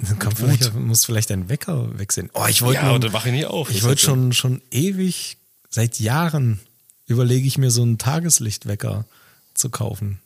[0.01, 2.31] Dann kommt vielleicht, muss vielleicht dein Wecker wechseln.
[2.35, 3.71] Oh, ich wollte Ja, und dann wache ich nie auf.
[3.71, 5.37] Ich wollte halt schon, schon ewig,
[5.71, 6.61] seit Jahren
[7.07, 9.05] überlege ich mir so einen Tageslichtwecker
[9.55, 10.21] zu kaufen.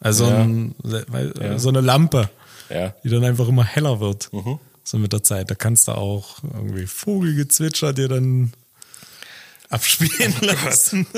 [0.00, 0.42] Also Ja.
[0.42, 0.74] ein.
[0.82, 1.58] Mhm.
[1.58, 2.28] so eine Lampe,
[2.70, 2.94] Ja.
[3.04, 4.30] die dann einfach immer heller wird.
[4.84, 5.50] So mit der Zeit.
[5.50, 8.52] Da kannst du auch irgendwie Vogelgezwitscher dir dann
[9.70, 11.06] abspielen Oh lassen.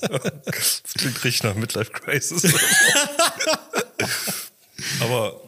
[0.00, 2.44] Das klingt richtig nach Midlife Crisis.
[5.00, 5.40] Aber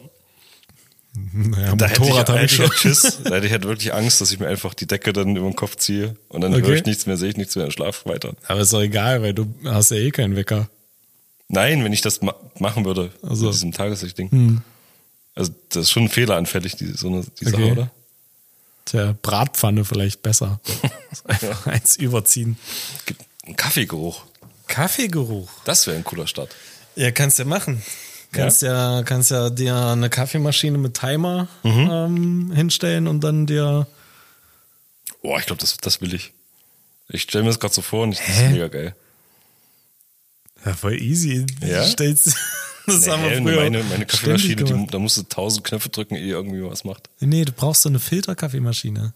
[1.33, 2.65] Naja, da Motorrad hätte ich ich schon.
[2.69, 3.19] halt Schiss.
[3.23, 5.55] Da hätte ich halt wirklich Angst, dass ich mir einfach die Decke dann über den
[5.55, 6.65] Kopf ziehe und dann Okay.
[6.67, 8.33] höre ich nichts mehr, sehe ich nichts mehr und schlafe weiter.
[8.47, 10.69] Aber ist doch egal, weil du hast ja eh keinen Wecker.
[11.47, 13.45] Nein, wenn ich das ma machen würde, Also.
[13.45, 14.61] mit diesem Tageslichtding.
[15.35, 17.71] Also das ist schon fehleranfällig, die, so eine, die Sache, Okay.
[17.71, 17.91] oder?
[18.85, 20.59] Tja, Bratpfanne vielleicht besser.
[21.25, 22.57] Einfach eins überziehen.
[23.45, 24.23] Einen Kaffeegeruch.
[24.67, 25.49] Kaffeegeruch.
[25.65, 26.55] Das wäre ein cooler Start.
[26.95, 27.83] Ja, kannst ja machen.
[28.31, 31.89] Kannst ja, kannst ja dir eine Kaffeemaschine mit Timer Mhm.
[31.91, 33.87] ähm, hinstellen und dann dir.
[35.21, 36.31] Boah, ich glaube, das, das will ich.
[37.09, 38.95] Ich stelle mir das gerade so vor und ich, das ist mega geil.
[40.65, 41.45] Ja, voll easy.
[41.61, 41.83] Ja?
[41.85, 42.35] Stellst,
[42.87, 46.15] das haben wir Nee, früher meine, meine Kaffeemaschine, die, da musst du tausend Knöpfe drücken,
[46.15, 47.09] ehe irgendwie was macht.
[47.19, 49.13] Nee, du brauchst so eine Filterkaffeemaschine.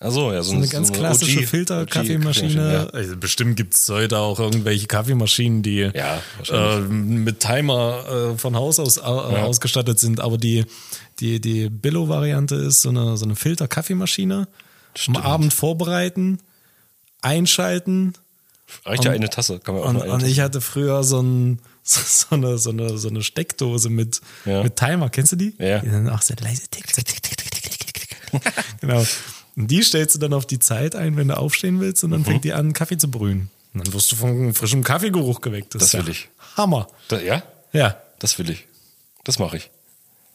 [0.00, 2.86] Ach so, ja, so, So eine ganz klassische OG Filter-Kaffeemaschine.
[2.88, 8.04] OG Also bestimmt gibt es heute auch irgendwelche Kaffeemaschinen, die Ja, äh, mit Timer
[8.34, 10.20] äh, von Haus aus äh, ausgestattet sind.
[10.20, 10.66] Aber die,
[11.18, 14.46] die, die Billo-Variante ist so eine, so eine Filter-Kaffeemaschine.
[15.08, 16.38] Am Abend vorbereiten,
[17.22, 18.12] einschalten.
[18.84, 18.90] ja.
[18.90, 21.60] Reicht ja eine Tasse, kann man auch Und, eine und ich hatte früher so, ein,
[21.94, 24.62] so, so, eine, so, eine, so eine Steckdose mit, Ja.
[24.62, 25.08] mit Timer.
[25.10, 25.54] Kennst du die?
[25.58, 25.78] Ja.
[25.80, 28.08] Die dann auch so leise tick, tick, tick, tick, tick, tick, tick.
[28.80, 29.04] Genau.
[29.56, 32.20] Und die stellst du dann auf die Zeit ein, wenn du aufstehen willst, und dann
[32.20, 32.24] Mhm.
[32.26, 33.50] fängt die an, Kaffee zu brühen.
[33.74, 35.74] Und dann wirst du von frischem Kaffeegeruch geweckt.
[35.74, 36.28] Das ist will ja ich.
[36.56, 36.88] Hammer.
[37.08, 37.96] Da, ja, Ja.
[38.18, 38.66] das will ich.
[39.24, 39.70] Das mache ich.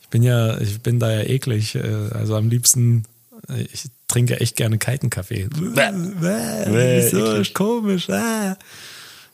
[0.01, 1.75] Ich bin ja, ich bin da ja eklig.
[1.75, 3.05] äh, Also am liebsten,
[3.49, 5.47] äh, ich trinke echt gerne kalten Kaffee.
[5.47, 7.53] Bäh, Bäh, so eklig.
[7.53, 8.09] komisch.
[8.09, 8.57] Ah.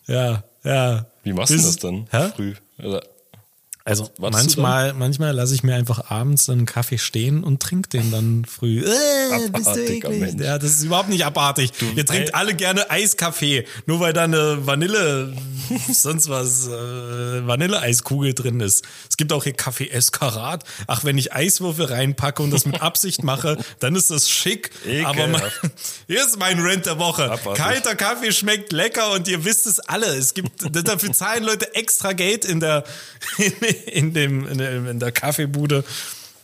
[0.07, 1.05] Ja, ja.
[1.23, 2.29] Wie machst du das dann Hä?
[2.35, 2.53] früh?
[2.81, 3.01] Oder,
[3.89, 7.89] Also wartest du manchmal, manchmal lasse ich mir einfach abends einen Kaffee stehen und trinke
[7.89, 8.79] den dann früh.
[8.79, 10.39] Äh, bist du eklig?
[10.39, 11.71] Ja, das ist überhaupt nicht abartig.
[11.95, 15.33] Ihr trinkt alle gerne Eiskaffee, nur weil da eine Vanille,
[15.93, 18.85] sonst was, äh, Vanilleeiskugel drin ist.
[19.09, 20.63] Es gibt auch hier Kaffee Escarat.
[20.87, 24.71] Ach, wenn ich Eiswürfel reinpacke und das mit Absicht mache, dann ist das schick.
[25.05, 25.61] Aber mein, Ekelhaft.
[26.07, 27.31] hier ist mein Rent der Woche.
[27.31, 27.63] Abartig.
[27.63, 30.07] Kalter Kaffee schmeckt lecker und ihr wisst es alle.
[30.07, 30.51] Es gibt,
[30.87, 32.83] dafür zahlen Leute extra Geld in der,
[33.37, 33.53] in,
[34.13, 35.83] dem, in, dem, in der Kaffeebude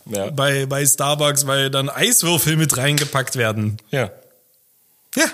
[0.06, 0.30] Ja.
[0.30, 3.78] bei, bei Starbucks, weil dann Eiswürfel mit reingepackt werden.
[3.90, 4.10] ja.
[5.16, 5.24] Ja.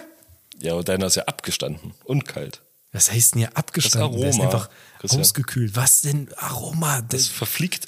[0.61, 2.61] Ja, aber deiner ist ja abgestanden und kalt.
[2.93, 4.13] Was heißt denn hier abgestanden?
[4.13, 5.21] Das Der ist Aroma, einfach Christian.
[5.23, 5.75] ausgekühlt.
[5.75, 7.01] Was denn Aroma?
[7.03, 7.87] Das Das, verfliegt.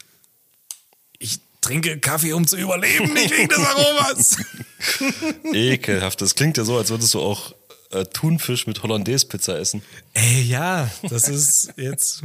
[1.21, 4.37] ich trinke Kaffee, um zu überleben, nicht wegen des Aromas.
[5.53, 6.21] Ekelhaft.
[6.21, 7.55] Das klingt ja so, als würdest du auch
[7.93, 9.83] äh, Thunfisch mit Hollandaise-Pizza essen.
[10.15, 12.23] Ey, ja, das ist jetzt...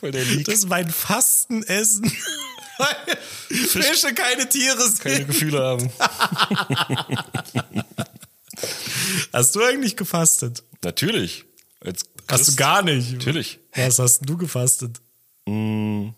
[0.00, 0.44] Voll der Leak.
[0.46, 2.04] Das ist mein Fastenessen.
[2.78, 3.16] Weil
[3.48, 5.00] Fische keine Tiere sind.
[5.00, 5.90] Keine Gefühle haben.
[9.32, 10.62] Hast du eigentlich gefastet?
[10.82, 11.44] Natürlich.
[11.80, 13.12] Als Hast du gar nicht.
[13.12, 13.60] Natürlich.
[13.74, 15.00] Was hast du gefastet?
[15.46, 16.08] Mm,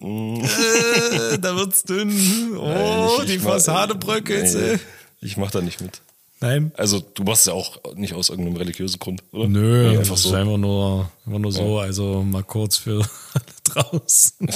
[0.00, 2.56] Äh, da wird's dünn.
[2.56, 4.54] Oh, nein, ich- die ich Fassade bröckelt.
[4.54, 4.78] nee.
[5.20, 6.00] Ich mach da nicht mit.
[6.40, 6.72] Nein.
[6.76, 9.48] Also du machst es ja auch nicht aus irgendeinem religiösen Grund, oder?
[9.48, 10.34] Nö, das einfach ist so.
[10.34, 13.00] einfach nur, einfach nur so, also mal kurz für
[13.34, 14.48] alle draußen.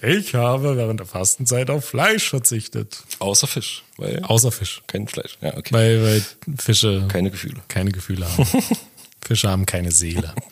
[0.00, 3.02] Ich habe während der Fastenzeit auf Fleisch verzichtet.
[3.18, 4.82] Außer Fisch, weil Außer Fisch.
[4.86, 5.36] kein Fleisch.
[5.42, 5.74] Ja, okay.
[5.74, 6.24] Weil, weil
[6.56, 7.60] Fische Keine Gefühle.
[7.68, 8.46] keine Gefühle haben.
[9.20, 10.34] Fische haben keine Seele.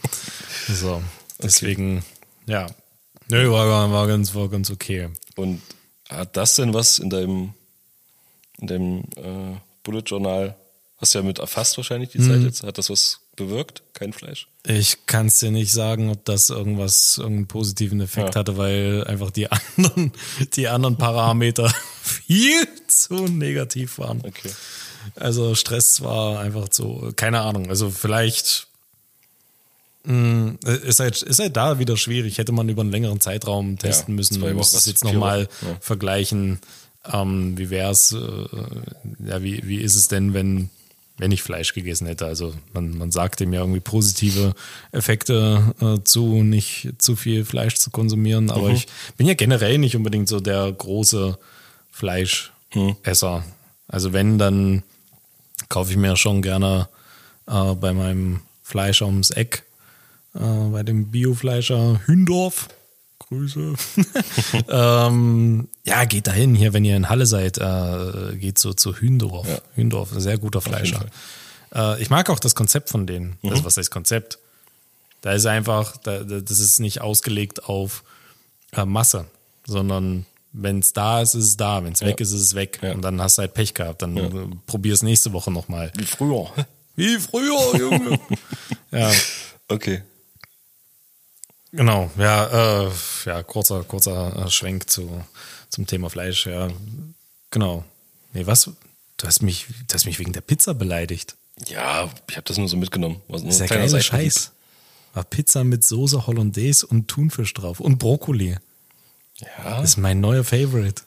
[0.69, 1.03] So,
[1.43, 2.05] deswegen,
[2.47, 2.69] ja.
[3.29, 5.09] Nö, war, war, ganz, war ganz okay.
[5.35, 5.61] Und
[6.09, 7.55] hat das denn was in deinem,
[8.61, 10.55] in deinem äh, Bullet Journal?
[10.99, 12.29] Hast du ja mit erfasst wahrscheinlich die Mhm.
[12.31, 12.63] Zeit jetzt.
[12.63, 13.83] Hat das was bewirkt?
[13.95, 14.47] Kein Fleisch?
[14.65, 18.41] Ich kann es dir nicht sagen, ob das irgendwas, irgendeinen positiven Effekt Ja.
[18.41, 20.13] hatte, weil einfach die anderen,
[20.55, 21.73] die anderen Parameter
[22.03, 24.21] viel zu negativ waren.
[24.25, 24.51] Okay.
[25.17, 27.69] Also Stress war einfach so, keine Ahnung.
[27.69, 28.69] Also vielleicht
[30.05, 30.55] mh,
[30.85, 32.39] ist halt, ist halt da wieder schwierig.
[32.39, 34.35] Hätte man über einen längeren Zeitraum testen Ja, müssen.
[34.41, 35.77] zwei Man muss Wochen, es jetzt nochmal ja.
[35.81, 36.61] vergleichen.
[37.11, 38.47] Ähm, wie wäre es, äh,
[39.27, 40.71] ja, wie, wie ist es denn, wenn,
[41.19, 42.27] wenn ich Fleisch gegessen hätte?
[42.27, 44.55] Also man, man sagt dem ja irgendwie positive
[44.93, 48.51] Effekte äh, zu, nicht zu viel Fleisch zu konsumieren.
[48.51, 48.75] Aber Mhm.
[48.77, 48.87] ich
[49.17, 51.39] bin ja generell nicht unbedingt so der große
[51.91, 53.45] Fleischesser.
[53.89, 54.83] Also wenn, dann
[55.69, 56.89] kaufe ich mir schon gerne
[57.47, 59.65] äh, bei meinem Fleischer ums Eck,
[60.35, 62.69] äh, bei dem Biofleischer Hündorf.
[63.19, 63.75] Grüße.
[64.69, 69.49] ähm, ja, geht dahin hier, wenn ihr in Halle seid, äh, geht so zu Hündorf.
[69.49, 69.59] Ja.
[69.75, 71.07] Hündorf, sehr guter Fleischer.
[71.75, 73.39] Äh, ich mag auch das Konzept von denen.
[73.43, 73.51] Mhm.
[73.51, 74.39] Also was heißt Konzept?
[75.23, 78.05] Da ist einfach, da, da- das ist nicht ausgelegt auf
[78.73, 79.27] äh, Masse,
[79.67, 81.83] sondern wenn es da ist, ist es da.
[81.83, 82.79] Wenn es weg ist, ist es weg.
[82.83, 82.93] Ja.
[82.93, 84.03] Und dann hast du halt Pech gehabt.
[84.03, 84.31] Dann äh,
[84.67, 85.91] probier es nächste Woche nochmal.
[85.97, 86.51] Wie früher.
[86.97, 88.21] Wie früher, Junge.
[88.91, 89.11] ja,
[89.69, 90.03] Okay.
[91.73, 92.11] genau.
[92.19, 92.91] Ja, äh,
[93.25, 95.25] ja kurzer, kurzer äh, Schwenk zu,
[95.73, 96.47] zum Thema Fleisch.
[96.47, 96.71] Ja,
[97.51, 97.85] genau.
[98.33, 98.71] Nee, was?
[99.17, 101.35] Du hast mich, du hast mich wegen der Pizza beleidigt.
[101.69, 103.21] Ja, ich habe das nur so mitgenommen.
[103.29, 104.53] Was, Das ist ja geiler Scheiß.
[105.15, 108.57] War Pizza mit Soße Hollandaise und Thunfisch drauf und Brokkoli.
[109.39, 111.03] Ja, Das ist mein neuer Favorite.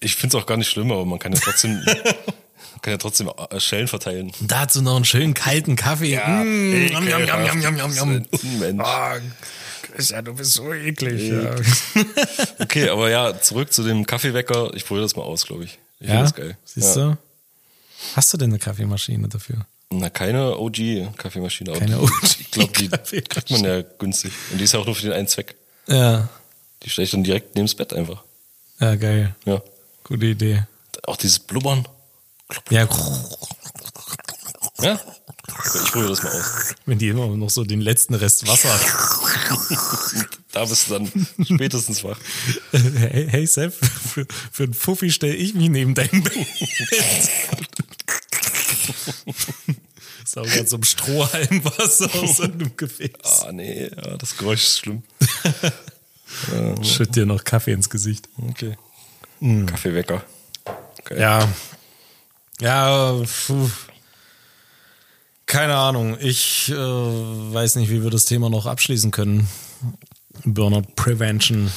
[0.00, 1.80] ich finde es auch gar nicht schlimm, aber man kann ja trotzdem,
[2.82, 4.32] kann ja trotzdem äh, Schellen verteilen.
[4.40, 6.16] Und dazu noch einen schönen kalten Kaffee.
[6.16, 8.58] Mm, yum, yum, yum, yum, yum, yum, yum.
[8.58, 8.84] Mensch.
[9.96, 11.30] Ah, Christian, du bist so eklig.
[11.30, 11.54] Ja,
[12.58, 14.74] Okay, aber ja, zurück zu dem Kaffeewecker.
[14.74, 15.78] Ich probiere das mal aus, glaube ich.
[16.00, 16.20] Ich ja?
[16.20, 16.58] das geil.
[16.66, 17.12] siehst ja.
[17.12, 17.18] du?
[18.14, 19.66] Hast du denn eine Kaffeemaschine dafür?
[19.88, 21.72] Na, keine OG-Kaffeemaschine.
[21.72, 22.88] Keine OG Ich glaube, die
[23.22, 24.32] kriegt man ja günstig.
[24.52, 25.54] Und die ist ja auch nur für den einen Zweck.
[25.88, 26.28] Ja,
[26.82, 28.22] Die stelle ich dann direkt neben das Bett einfach.
[28.80, 29.34] ja, geil.
[29.46, 29.62] Ja.
[30.04, 30.64] Gute Idee.
[31.04, 31.88] Auch dieses Blubbern.
[32.70, 32.86] Ja,
[34.82, 35.00] Ja?
[35.84, 36.74] Ich probiere das mal aus.
[36.84, 38.78] wenn die immer noch so den letzten Rest Wasser.
[40.52, 41.10] Da bist du dann
[41.44, 42.18] spätestens wach.
[42.72, 46.32] Hey, hey Sepp, für, für einen Fuffi stelle ich mich neben dein Bett.
[50.24, 53.42] Sau ganz so ein Strohhalmwasser aus einem Gefäß.
[53.44, 55.02] Ah, nee, ja, das Geräusch ist schlimm.
[56.82, 58.28] Schütt dir noch Kaffee ins Gesicht.
[58.48, 58.76] Okay.
[59.66, 60.24] Kaffeewecker.
[61.00, 61.20] Okay.
[61.20, 61.48] Ja.
[62.60, 63.68] Ja, puh.
[65.46, 66.18] Keine Ahnung.
[66.20, 69.48] Ich äh, weiß nicht, wie wir das Thema noch abschließen können.
[70.44, 71.72] Burnout Prevention.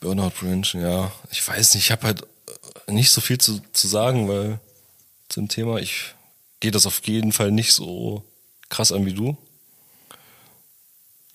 [0.00, 1.12] Burnout Prevention, ja.
[1.30, 2.22] Ich weiß nicht, ich habe halt
[2.86, 4.60] äh, nicht so viel zu, zu sagen, weil
[5.28, 6.14] zum Thema, ich
[6.60, 8.24] gehe das auf jeden Fall nicht so
[8.68, 9.36] krass an wie du.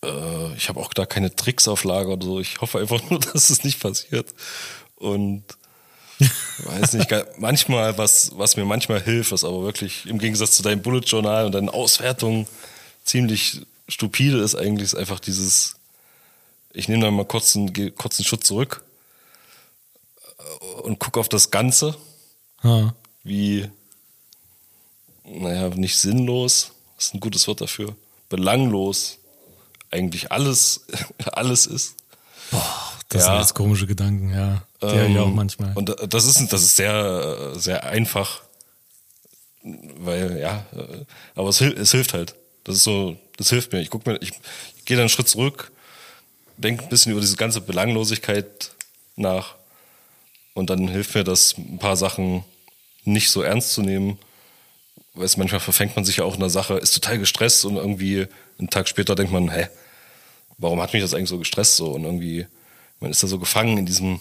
[0.03, 2.39] Äh, ich habe auch da keine Tricks auf Lager oder so.
[2.39, 4.33] Ich hoffe einfach nur, dass es nicht passiert.
[4.95, 5.43] Und
[6.63, 10.81] weiß nicht, manchmal, was, was mir manchmal hilft, was aber wirklich im Gegensatz zu deinem
[10.81, 12.47] Bullet Journal und deinen Auswertungen
[13.03, 15.75] ziemlich stupide ist, eigentlich ist einfach dieses,
[16.73, 18.83] ich nehme dann mal kurz einen, kurz einen Schritt zurück
[20.39, 21.95] äh, und gucke auf das Ganze,
[22.63, 22.93] Ja.
[23.23, 23.69] wie,
[25.23, 27.95] naja, nicht sinnlos, ist ein gutes Wort dafür,
[28.29, 29.17] belanglos
[29.89, 30.85] eigentlich alles,
[31.33, 31.95] alles ist.
[33.09, 33.31] Das Ja.
[33.31, 34.63] sind jetzt komische Gedanken, ja.
[34.83, 35.73] Ich Ähm, auch manchmal.
[35.75, 38.41] Und das ist, das ist sehr, sehr einfach,
[39.63, 40.65] weil, ja,
[41.35, 42.35] aber es, es hilft halt.
[42.63, 43.81] Das ist so, das hilft mir.
[43.81, 44.31] Ich guck mir, ich,
[44.77, 45.71] ich gehe dann einen Schritt zurück,
[46.57, 48.71] denke ein bisschen über diese ganze Belanglosigkeit
[49.15, 49.55] nach
[50.53, 52.43] und dann hilft mir das, ein paar Sachen
[53.03, 54.17] nicht so ernst zu nehmen.
[55.13, 57.75] Weil es manchmal verfängt man sich ja auch in einer Sache, ist total gestresst und
[57.75, 58.27] irgendwie
[58.57, 59.67] einen Tag später denkt man, hä,
[60.57, 62.47] warum hat mich das eigentlich so gestresst so und irgendwie
[62.99, 64.19] man ist da so gefangen in diesem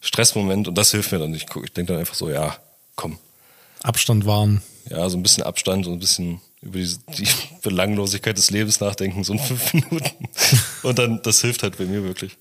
[0.00, 1.34] Stressmoment und das hilft mir dann.
[1.34, 2.56] Ich, ich denke dann einfach so, ja,
[2.94, 3.18] komm,
[3.82, 4.62] Abstand wahren.
[4.88, 7.28] ja, so ein bisschen Abstand, so ein bisschen über die, die
[7.62, 10.28] Belanglosigkeit des Lebens nachdenken, so in fünf Minuten.
[10.82, 12.36] Und dann, das hilft halt bei mir wirklich.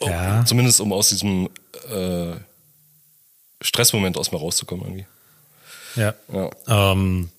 [0.00, 0.44] Ja.
[0.46, 1.50] Zumindest um aus diesem
[1.90, 2.34] äh,
[3.60, 5.06] Stressmoment aus mal rauszukommen irgendwie.
[5.96, 6.14] Ja.
[6.32, 6.50] Ja.
[6.92, 7.30] Ähm,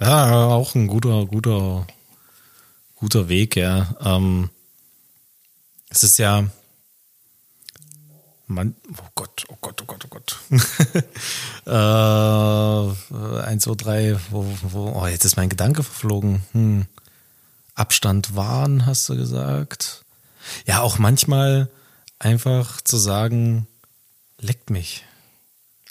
[0.00, 1.86] ja, auch ein guter, guter,
[2.96, 3.94] guter Weg, ja.
[4.04, 4.50] Ähm,
[5.88, 6.48] es ist ja,
[8.46, 10.38] man, oh Gott, oh Gott, oh Gott, oh Gott.
[11.66, 16.42] äh, eins, zwei, drei, wo, wo, oh, jetzt ist mein Gedanke verflogen.
[16.52, 16.86] Hm.
[17.74, 20.04] Abstand wahren, hast du gesagt.
[20.66, 21.68] Ja, auch manchmal
[22.18, 23.66] einfach zu sagen,
[24.38, 25.04] leckt mich.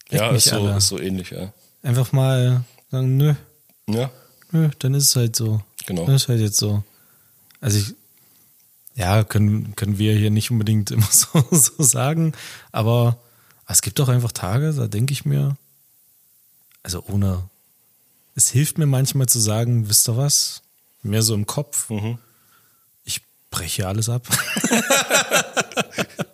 [0.09, 1.51] Leckt Ja, mich ist so, ist so ähnlich, ja.
[1.81, 3.33] Einfach mal sagen, nö,
[3.89, 4.11] Ja,
[4.51, 5.61] nö, dann ist es halt so.
[5.85, 6.05] Genau.
[6.05, 6.83] Dann ist halt jetzt so.
[7.59, 7.95] Also ich,
[8.95, 12.33] ja, können, können wir hier nicht unbedingt immer so, so sagen,
[12.71, 13.17] aber
[13.67, 15.55] es gibt doch einfach Tage, da denke ich mir,
[16.83, 17.43] also ohne,
[18.35, 20.61] es hilft mir manchmal zu sagen, wisst ihr was,
[21.01, 22.17] mehr so im Kopf, Mhm.
[23.05, 23.21] ich
[23.51, 24.27] breche alles ab.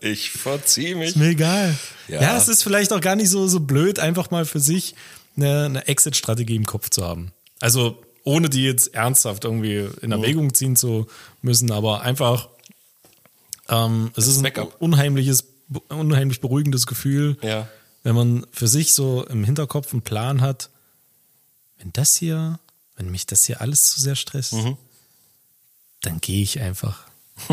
[0.01, 1.10] ich verziehe mich.
[1.10, 1.78] Ist mir egal.
[2.07, 2.22] Ja.
[2.22, 2.38] Ja.
[2.38, 4.95] es ist vielleicht auch gar nicht so, so blöd, einfach mal für sich
[5.38, 7.32] eine, eine Exit-Strategie im Kopf zu haben.
[7.60, 11.07] Also ohne die jetzt ernsthaft irgendwie in Erwägung ziehen zu
[11.41, 12.49] müssen, aber einfach,
[13.70, 15.45] ähm, es ist ein unheimliches,
[15.89, 17.67] unheimlich beruhigendes Gefühl, Ja.
[18.03, 20.70] wenn man für sich so im Hinterkopf einen Plan hat,
[21.78, 22.59] wenn das hier,
[22.95, 24.78] wenn mich das hier alles zu sehr stresst, Mhm.
[26.01, 27.05] dann gehe ich einfach.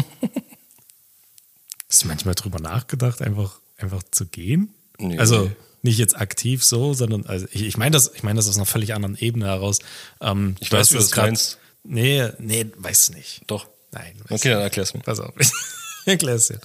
[1.88, 4.74] Hast du manchmal drüber nachgedacht, einfach, einfach zu gehen?
[4.98, 5.18] Nee.
[5.18, 5.50] Also
[5.86, 8.66] nicht jetzt aktiv so, sondern also ich, ich meine das, ich meine das aus einer
[8.66, 9.78] völlig anderen Ebene heraus.
[10.20, 11.58] Ähm, Ich weiß, wie du das grad- meinst.
[11.84, 13.42] Nee, nee, weiß nicht.
[13.46, 13.66] Doch.
[13.92, 14.20] Nein.
[14.28, 15.00] Okay, dann erklär's mir.
[15.00, 15.32] Pass auf.
[15.38, 15.48] Ich
[16.06, 16.60] erklär's dir.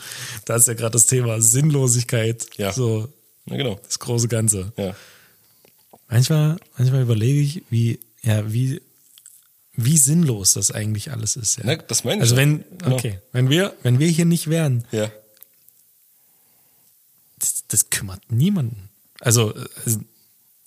[0.46, 2.48] Da ist ja gerade das Thema Sinnlosigkeit.
[2.58, 2.74] Ja.
[2.74, 3.08] So
[3.46, 3.80] Ja, genau.
[3.84, 4.74] das große Ganze.
[4.78, 4.96] Ja.
[6.10, 8.82] Manchmal, manchmal überlege ich, wie, ja, wie,
[9.74, 11.58] wie sinnlos das eigentlich alles ist.
[11.58, 11.64] Ja.
[11.68, 12.96] Na, das meine ich Also wenn, Genau.
[12.96, 15.10] okay, wenn wir, wenn wir hier nicht wären, Ja.
[17.40, 18.90] das, das kümmert niemanden.
[19.22, 19.54] Also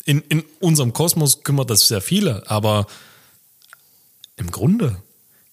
[0.07, 2.87] in, in unserem Kosmos kümmert das sehr viele, aber
[4.37, 5.03] im Grunde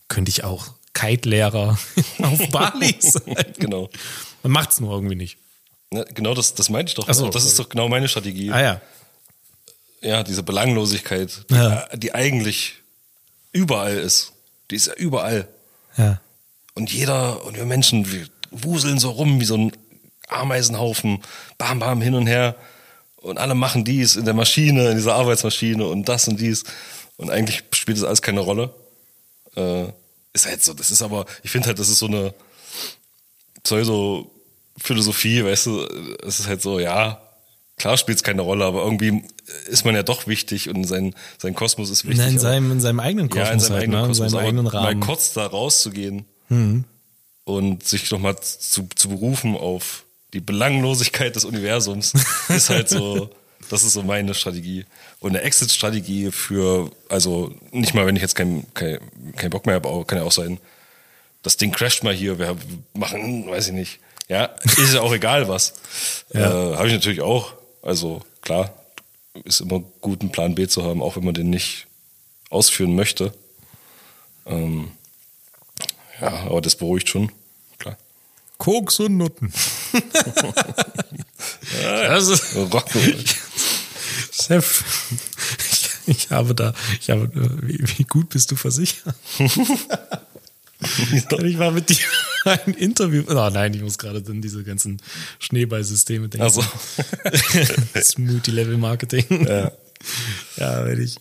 [0.08, 1.78] könnte ich auch Kite-Lehrer
[2.22, 3.54] auf Bali sein.
[3.58, 3.90] Genau.
[4.44, 5.38] Man macht es nur irgendwie nicht.
[5.94, 7.12] Ja, genau das, das meinte ich doch.
[7.14, 8.52] So, das ist doch genau meine Strategie.
[8.52, 8.82] Ah ja.
[10.02, 11.88] Ja, diese Belanglosigkeit, die, Ja.
[11.96, 12.76] die eigentlich
[13.52, 14.32] überall ist.
[14.72, 15.48] Die ist ja überall.
[15.98, 16.22] Ja.
[16.74, 19.72] Und jeder, und wir Menschen, wir wuseln so rum wie so ein
[20.28, 21.22] Ameisenhaufen,
[21.58, 22.56] bam, bam, hin und her.
[23.22, 26.64] Und alle machen dies in der Maschine, in dieser Arbeitsmaschine und das und dies.
[27.18, 28.74] Und eigentlich spielt das alles keine Rolle.
[29.56, 29.86] Äh,
[30.34, 32.34] ist halt so, das ist aber, ich finde halt, das ist so eine
[33.64, 35.84] Pseudo-Philosophie, weißt du,
[36.26, 37.22] es ist halt so, ja,
[37.78, 39.24] klar spielt es keine Rolle, aber irgendwie
[39.68, 42.20] ist man ja doch wichtig und sein, sein Kosmos ist wichtig.
[42.26, 44.08] in, aber- seinem, in seinem eigenen Kosmos, ja, in seinem halt, eigenen ne?
[44.08, 45.00] Kosmos, in seinem eigenen Rahmen.
[45.00, 46.26] Mal kurz da rauszugehen
[47.46, 50.04] und sich nochmal zu, zu berufen auf
[50.34, 52.14] die Belanglosigkeit des Universums,
[52.50, 53.30] ist halt so,
[53.70, 54.86] das ist so meine Strategie.
[55.20, 59.00] Und eine Exit-Strategie für, also nicht mal, wenn ich jetzt keinen kein,
[59.36, 60.60] kein Bock mehr habe, kann ja auch sein,
[61.44, 62.56] das Ding crasht mal hier, wir
[62.94, 64.00] machen, weiß ich nicht.
[64.28, 65.74] Ja, ist ja auch egal was.
[66.34, 66.72] Ja.
[66.72, 67.54] Äh, habe ich natürlich auch.
[67.82, 68.74] Also klar,
[69.44, 71.88] ist immer gut, einen Plan B zu haben, auch wenn man den nicht
[72.50, 73.34] ausführen möchte.
[74.46, 74.92] Ähm,
[76.22, 77.34] ja, aber das beruhigt schon.
[78.62, 79.52] Koks und Nutten.
[81.82, 83.26] das ist, Rock'n'Roll.
[84.32, 84.84] Chef,
[85.72, 87.32] ich, ich habe da, ich habe,
[87.64, 89.16] wie, wie gut bist du versichert?
[89.40, 89.58] ich
[91.58, 91.98] war mit dir
[92.46, 93.24] ein Interview.
[93.30, 95.02] Oh nein, ich muss gerade an diese ganzen
[95.40, 96.44] Schneeballsysteme denken.
[96.44, 96.64] Also,
[97.96, 99.48] das Multilevel-Marketing.
[99.48, 99.72] Ja.
[100.58, 101.16] ja, wenn ich,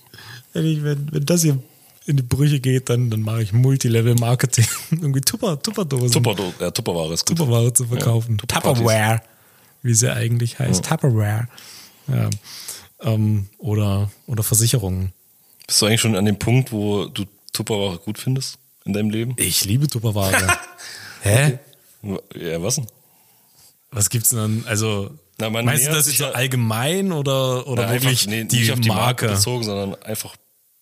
[0.53, 1.59] wenn ich, wenn, wenn das hier
[2.07, 4.67] in die Brüche geht, dann, dann mache ich Multilevel-Marketing.
[4.91, 6.23] Irgendwie Tupper, Tupperdosen.
[6.23, 7.39] Tupper, ja, Tupperware ist gut.
[7.39, 8.39] Tupperware zu verkaufen.
[8.41, 8.47] Ja.
[8.61, 9.23] Tupperware,
[9.83, 10.85] wie sie eigentlich heißt.
[10.85, 11.49] Tupperware.
[12.09, 12.31] Ja.
[13.03, 15.13] Ähm, oder, oder Versicherungen.
[15.67, 19.35] Bist du eigentlich schon an dem Punkt, wo du Tupperware gut findest in deinem Leben?
[19.37, 20.59] Ich liebe Tupperware.
[21.23, 21.59] Hä?
[22.35, 22.87] Ja, was denn?
[23.91, 24.65] Was gibt's denn dann?
[24.67, 28.61] Also, Na, meinst du das jetzt so ja- allgemein oder, oder Na, wirklich nee, die,
[28.61, 29.27] nicht auf die Marke.
[29.27, 29.29] Marke?
[29.39, 30.35] bezogen, sondern einfach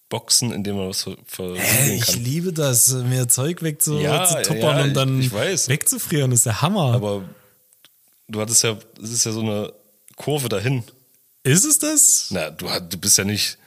[0.09, 2.23] Boxen, in denen man was ver Hä, ich kann.
[2.25, 5.69] liebe das, mir Zeug wegzu Ja, zu ja, und dann ich weiß.
[5.69, 6.95] wegzufrieren, ist der Hammer.
[6.95, 7.25] Aber
[8.29, 9.73] du hattest ja, es ist ja so eine
[10.17, 10.83] Kurve dahin.
[11.43, 12.29] ist es das?
[12.31, 13.59] Na, du, du bist ja nicht,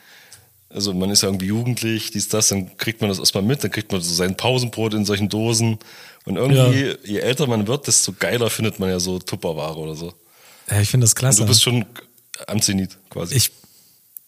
[0.68, 3.70] also man ist ja irgendwie jugendlich, dies, das, dann kriegt man das erstmal mit, dann
[3.70, 5.78] kriegt man so sein Pausenbrot in solchen Dosen.
[6.24, 10.12] Und irgendwie, je älter man wird, desto geiler findet man ja so Tupperware oder so.
[10.70, 11.40] Ja, ich finde das klasse.
[11.40, 11.84] Du bist schon
[12.46, 13.34] am Zenit quasi.
[13.36, 13.50] ich,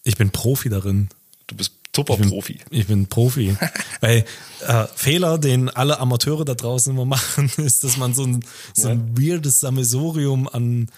[0.03, 1.09] Ich bin Profi darin.
[1.47, 2.59] Du bist Tupper-Profi.
[2.69, 3.55] Ich bin Profi.
[4.01, 4.25] Weil
[4.67, 8.43] äh, Fehler, den alle Amateure da draußen immer machen, ist, dass man so ein,
[8.73, 10.89] so ein weirdes Sammelsurium an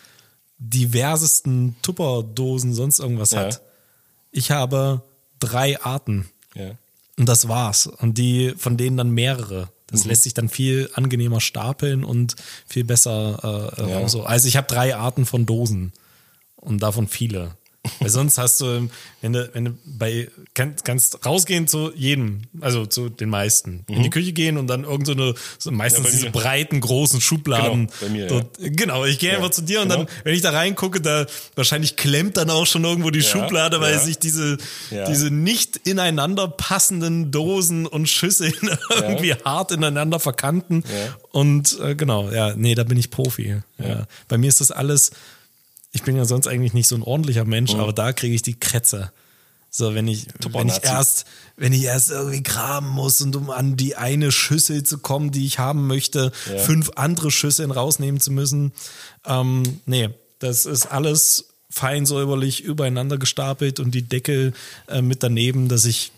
[0.60, 3.42] diversesten Tupperdosen, sonst irgendwas Ja.
[3.42, 3.62] hat.
[4.32, 5.02] Ich habe
[5.40, 6.28] drei Arten.
[6.56, 6.72] Ja.
[7.18, 7.88] Und das war's.
[7.88, 9.70] Und die, von denen dann mehrere.
[9.88, 10.10] Das Mhm.
[10.10, 12.36] lässt sich dann viel angenehmer stapeln und
[12.68, 14.00] viel besser äh, Ja.
[14.02, 14.10] ja.
[14.10, 14.24] so.
[14.24, 15.94] Also ich habe drei Arten von Dosen
[16.58, 17.56] und davon viele.
[18.00, 18.90] Weil sonst hast du,
[19.22, 24.04] wenn du, wenn du bei, kannst, kannst rausgehen zu jedem, also zu den meisten, in
[24.04, 26.06] die Küche gehen und dann irgend so eine, so meistens Mhm.
[26.06, 27.88] Ja, diese breiten, großen Schubladen.
[27.88, 28.28] Genau, bei mir, ja.
[28.28, 30.04] dort, genau ich gehe einfach zu dir und genau.
[30.06, 31.26] dann, wenn ich da reingucke, da
[31.56, 34.00] wahrscheinlich klemmt dann auch schon irgendwo die Ja, Schublade, weil ja.
[34.00, 34.58] sich diese,
[34.92, 35.06] Ja.
[35.06, 38.54] diese nicht ineinander passenden Dosen und Schüsseln
[38.90, 40.84] irgendwie hart ineinander verkanten.
[40.88, 41.18] Ja.
[41.32, 43.62] Und äh, genau, ja, nee, da bin ich Profi.
[43.78, 44.08] Ja.
[44.28, 45.12] Bei mir ist das alles,
[45.92, 48.60] ich bin ja sonst eigentlich nicht so ein ordentlicher Mensch, aber da kriege ich die
[48.60, 49.12] Krätze.
[49.70, 51.26] So, wenn ich, wenn ich erst,
[51.56, 55.46] wenn ich erst irgendwie graben muss und um an die eine Schüssel zu kommen, die
[55.46, 56.58] ich haben möchte, Ja.
[56.60, 58.72] fünf andere Schüsseln rausnehmen zu müssen.
[59.26, 60.10] Ähm, nee,
[60.40, 64.54] das ist alles fein säuberlich übereinander gestapelt und die Deckel
[64.88, 66.12] äh, mit daneben, dass ich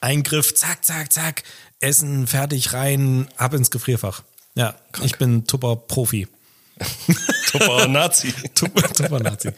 [0.00, 1.42] Eingriff, zack, zack, zack,
[1.80, 4.24] Essen fertig rein, ab ins Gefrierfach.
[4.56, 6.26] Ja, ich bin Tupper-Profi.
[7.50, 8.32] Tupper-Nazi.
[8.54, 9.48] Tupper- Tupper-Nazi.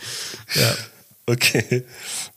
[0.55, 0.75] ja.
[1.31, 1.85] Okay,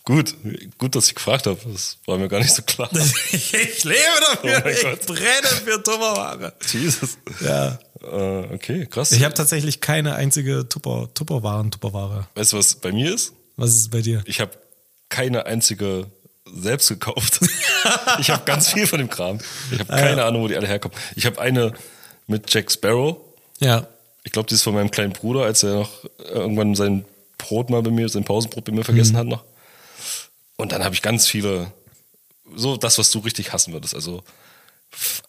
[0.04, 0.36] gut.
[0.78, 1.58] Gut, dass ich gefragt habe.
[1.72, 2.90] Das war mir gar nicht so klar.
[3.32, 5.06] Ich lebe dafür, Oh ich Gott.
[5.06, 6.54] brenne für Tupperware.
[6.70, 7.18] Jesus.
[7.40, 7.80] Ja.
[8.02, 9.14] Äh, okay, krass.
[9.14, 12.28] Ich habe tatsächlich keine einzige Tupper, Tupperwaren, Tupperware.
[12.36, 13.32] weißt du, was bei mir ist?
[13.56, 14.24] Was ist es bei dir?
[14.26, 14.52] Ich habe
[15.08, 16.08] keine einzige
[16.54, 17.40] selbst gekauft.
[18.20, 19.40] ich habe ganz viel von dem Kram.
[19.72, 20.98] Ich habe keine Ahnung, wo die alle herkommen.
[21.16, 21.72] Ich habe eine
[22.28, 23.16] mit Jack Sparrow.
[23.62, 23.88] Ja.
[24.24, 27.06] Ich glaube, die ist von meinem kleinen Bruder, als er noch irgendwann sein
[27.38, 29.44] Brot mal bei mir, sein Pausenbrot bei mir vergessen hat noch.
[30.58, 31.72] Und dann habe ich ganz viele,
[32.56, 33.96] so das, was du richtig hassen würdest.
[33.96, 34.24] Also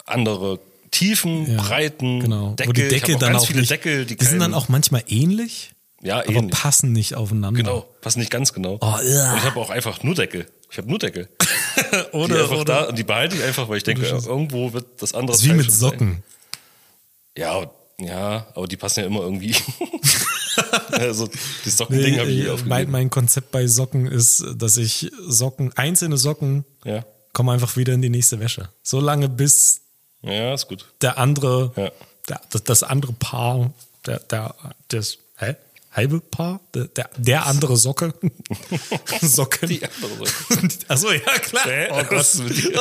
[0.05, 0.59] andere
[0.90, 1.62] Tiefen, ja.
[1.62, 2.55] Breiten, genau.
[2.55, 2.68] Deckel.
[2.68, 5.03] Wo die Deckel dann ganz auch viele nicht, Deckel, die, die, sind dann auch manchmal
[5.09, 5.72] ähnlich,
[6.03, 6.51] ja, aber ähnlich.
[6.51, 7.57] passen nicht aufeinander.
[7.57, 8.78] Genau, passen nicht ganz genau.
[8.82, 9.32] Oh, ja.
[9.32, 10.47] und ich habe auch einfach nur Deckel.
[10.70, 11.28] Ich habe nur Deckel.
[11.93, 14.86] die Oder, einfach oder da und die behalte ich einfach, weil ich denke, irgendwo wird
[15.01, 15.90] das andere das ist wie mit schon sein.
[15.90, 16.22] Socken.
[17.36, 17.70] Ja,
[18.03, 19.55] ja, aber die passen ja immer irgendwie.
[20.92, 21.28] also
[21.64, 22.68] die Socken-Ding habe ich Nee, eh äh, aufgegeben.
[22.68, 27.05] mein, mein Konzept bei Socken ist, dass ich Socken, einzelne Socken, ja.
[27.32, 28.68] kommen einfach wieder in die nächste Wäsche.
[28.82, 29.80] So lange bis
[30.22, 30.86] ja, ist gut.
[31.00, 31.90] der andere, Ja.
[32.28, 33.72] der, das, das andere Paar,
[34.07, 34.55] der, der,
[34.88, 35.57] das, hä?
[35.93, 36.61] Halbe Paar?
[36.74, 38.14] Der, der, der andere Socke.
[39.20, 39.68] Socken.
[39.68, 40.68] Die andere Socke.
[40.88, 41.64] Achso, ja, klar.
[41.64, 41.88] Hä?
[41.90, 42.05] Oh.
[42.11, 42.80] Was mit dir?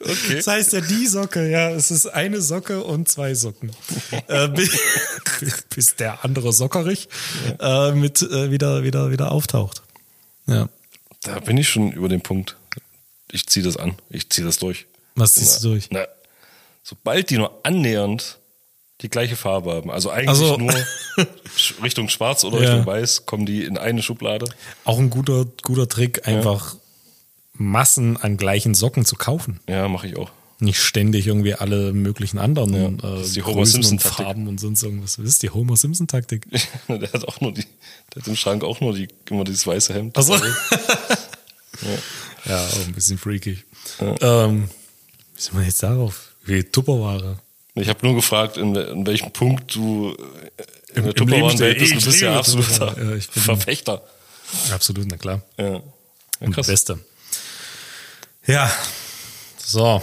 [0.00, 0.36] Okay.
[0.36, 1.70] Das heißt ja die Socke, ja.
[1.70, 3.70] Es ist eine Socke und zwei Socken.
[4.28, 7.08] äh, bis, der andere Sockerich
[7.60, 9.82] äh, mit äh, wieder, wieder, wieder auftaucht.
[10.46, 10.68] Ja.
[11.22, 12.56] Da bin ich schon über den Punkt.
[13.30, 13.96] Ich ziehe das an.
[14.08, 14.86] Ich ziehe das durch.
[15.14, 15.88] Was ziehst du durch?
[15.90, 16.06] Na,
[16.82, 18.38] sobald die nur annähernd
[19.00, 20.74] die gleiche Farbe haben, also eigentlich Also- nur
[21.82, 22.70] Richtung Schwarz oder Ja.
[22.70, 24.46] Richtung Weiß, kommen die in eine Schublade.
[24.84, 26.76] Auch ein guter, guter Trick, einfach
[27.54, 29.60] Massen an gleichen Socken zu kaufen.
[29.68, 30.30] Ja, mache ich auch.
[30.60, 34.24] Nicht ständig irgendwie alle möglichen anderen Ja, äh, das ist die Größen Homer und Simpson-Taktik.
[34.26, 35.14] Farben und sonst irgendwas.
[35.16, 36.46] Das ist die Homer Simpson-Taktik.
[36.88, 37.64] der hat auch nur die,
[38.14, 40.18] der hat im Schrank auch nur die, immer dieses weiße Hemd.
[40.18, 40.34] Achso.
[42.46, 43.64] ja, auch ein bisschen freakig.
[44.00, 44.68] Ähm,
[45.36, 46.32] wie sind wir jetzt darauf?
[46.44, 47.38] Wie Tupperware.
[47.80, 50.62] Ich habe nur gefragt, in, in welchem Punkt du äh,
[50.92, 51.92] in Im- der Tupperwaren-Welt bist.
[51.94, 52.96] Du bist ja absoluter.
[53.02, 54.02] Ja, ich bin- Verfechter.
[54.72, 55.42] Absolut, na klar.
[55.58, 55.70] Ja.
[55.74, 55.82] Ja,
[56.40, 56.66] Und krass.
[56.66, 56.98] Beste.
[58.46, 58.70] Ja,
[59.58, 60.02] so.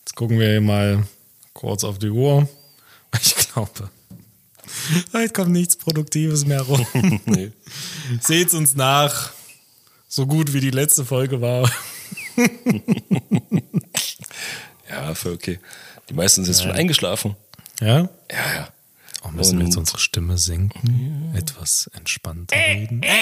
[0.00, 1.04] Jetzt gucken wir mal
[1.52, 2.48] kurz auf die Uhr.
[3.22, 3.90] Ich glaube,
[5.14, 6.86] heute kommt nichts Produktives mehr rum.
[7.24, 7.52] Nee.
[8.20, 9.32] Seht's uns nach.
[10.08, 11.70] So gut wie die letzte Folge war.
[14.88, 15.58] Ja, voll okay.
[16.08, 17.36] Die meisten sind jetzt schon eingeschlafen.
[17.80, 18.08] Ja?
[18.30, 18.68] Ja, ja.
[19.22, 21.32] Auch müssen wir jetzt Und- unsere Stimme senken.
[21.34, 23.02] Etwas entspannter reden.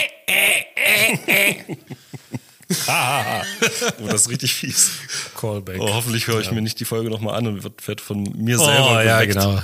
[2.88, 4.90] Oh, das ist richtig fies.
[5.38, 5.78] Callback.
[5.80, 8.58] Oh, hoffentlich höre ich mir nicht die Folge nochmal an und wird, wird von mir
[8.58, 9.34] Oh, selber ja, geweckt.
[9.34, 9.62] genau.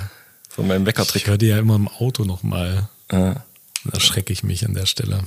[0.49, 1.27] Von meinem Ich Weckertrick.
[1.27, 2.89] höre die ja immer im Auto nochmal.
[3.09, 3.35] Ah,
[3.85, 5.23] Da schrecke ich mich an der Stelle.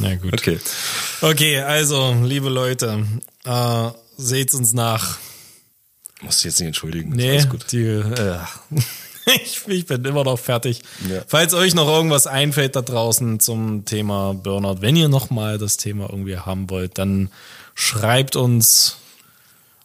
[0.00, 0.34] Na gut.
[0.38, 0.60] okay.
[1.22, 3.06] Okay, also, liebe Leute,
[3.44, 3.88] äh,
[4.18, 5.16] seht's uns nach.
[6.24, 7.10] Musst du jetzt nicht entschuldigen.
[7.10, 7.72] Ist Nee, Alles gut.
[7.72, 8.38] die, äh,
[9.44, 10.82] ich, ich bin immer noch fertig.
[11.08, 11.22] Ja.
[11.26, 16.08] Falls euch noch irgendwas einfällt da draußen zum Thema Burnout, wenn ihr nochmal das Thema
[16.10, 17.30] irgendwie haben wollt, dann
[17.74, 18.96] schreibt uns.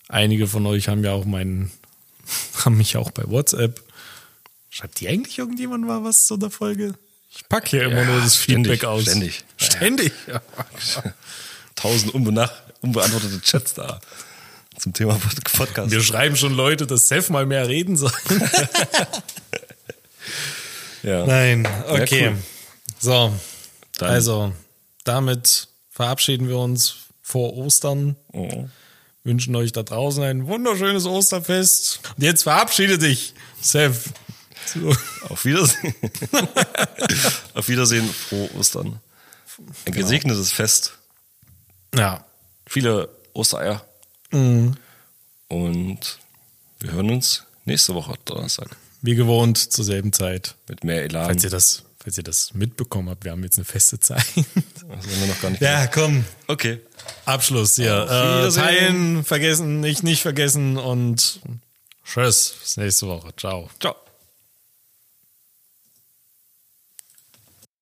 [0.07, 1.71] Einige von euch haben ja auch meinen,
[2.65, 3.81] haben mich auch bei WhatsApp.
[4.71, 6.95] Schreibt die eigentlich irgendjemand mal was zu der Folge?
[7.31, 9.01] Ich packe hier immer nur das Feedback ständig, aus.
[9.03, 9.43] ständig.
[9.57, 10.13] Ständig.
[11.75, 13.99] Tausend unbenach, unbeantwortete Chats da
[14.79, 15.91] zum Thema Pod- Podcast.
[15.91, 18.11] Wir schreiben schon Leute, dass Seth mal mehr reden soll.
[21.03, 21.25] ja.
[21.25, 22.29] Nein, okay.
[22.29, 22.37] cool.
[22.99, 23.33] So,
[23.97, 24.53] Dann- also
[25.03, 28.15] damit verabschieden wir uns vor Ostern.
[28.33, 28.67] Oh.
[29.23, 31.99] Wünschen euch da draußen ein wunderschönes Osterfest.
[32.17, 33.95] Und jetzt verabschiede dich, Seth.
[34.65, 34.95] So.
[35.29, 35.93] Auf Wiedersehen.
[37.53, 38.99] Auf Wiedersehen, frohe Ostern.
[39.57, 39.97] Ein Genau.
[39.97, 40.93] gesegnetes Fest.
[41.95, 42.25] Ja,
[42.67, 43.83] Viele Ostereier.
[44.31, 44.75] Mhm.
[45.47, 46.19] Und
[46.79, 50.55] wir hören uns nächste Woche Donnerstag wie gewohnt zur selben Zeit.
[50.67, 51.25] mit mehr Elan.
[51.25, 54.25] Falls ihr das, falls ihr das mitbekommen habt, wir haben jetzt eine feste Zeit.
[54.89, 56.15] Das haben wir noch gar nicht ja, komm.
[56.15, 56.33] gesagt.
[56.47, 56.79] Okay.
[57.25, 58.07] Abschluss hier.
[58.09, 61.41] Äh, teilen, vergessen, nicht, nicht vergessen und
[62.03, 62.55] tschüss.
[62.59, 63.29] Bis nächste Woche.
[63.37, 63.69] Ciao.
[63.79, 63.95] Ciao.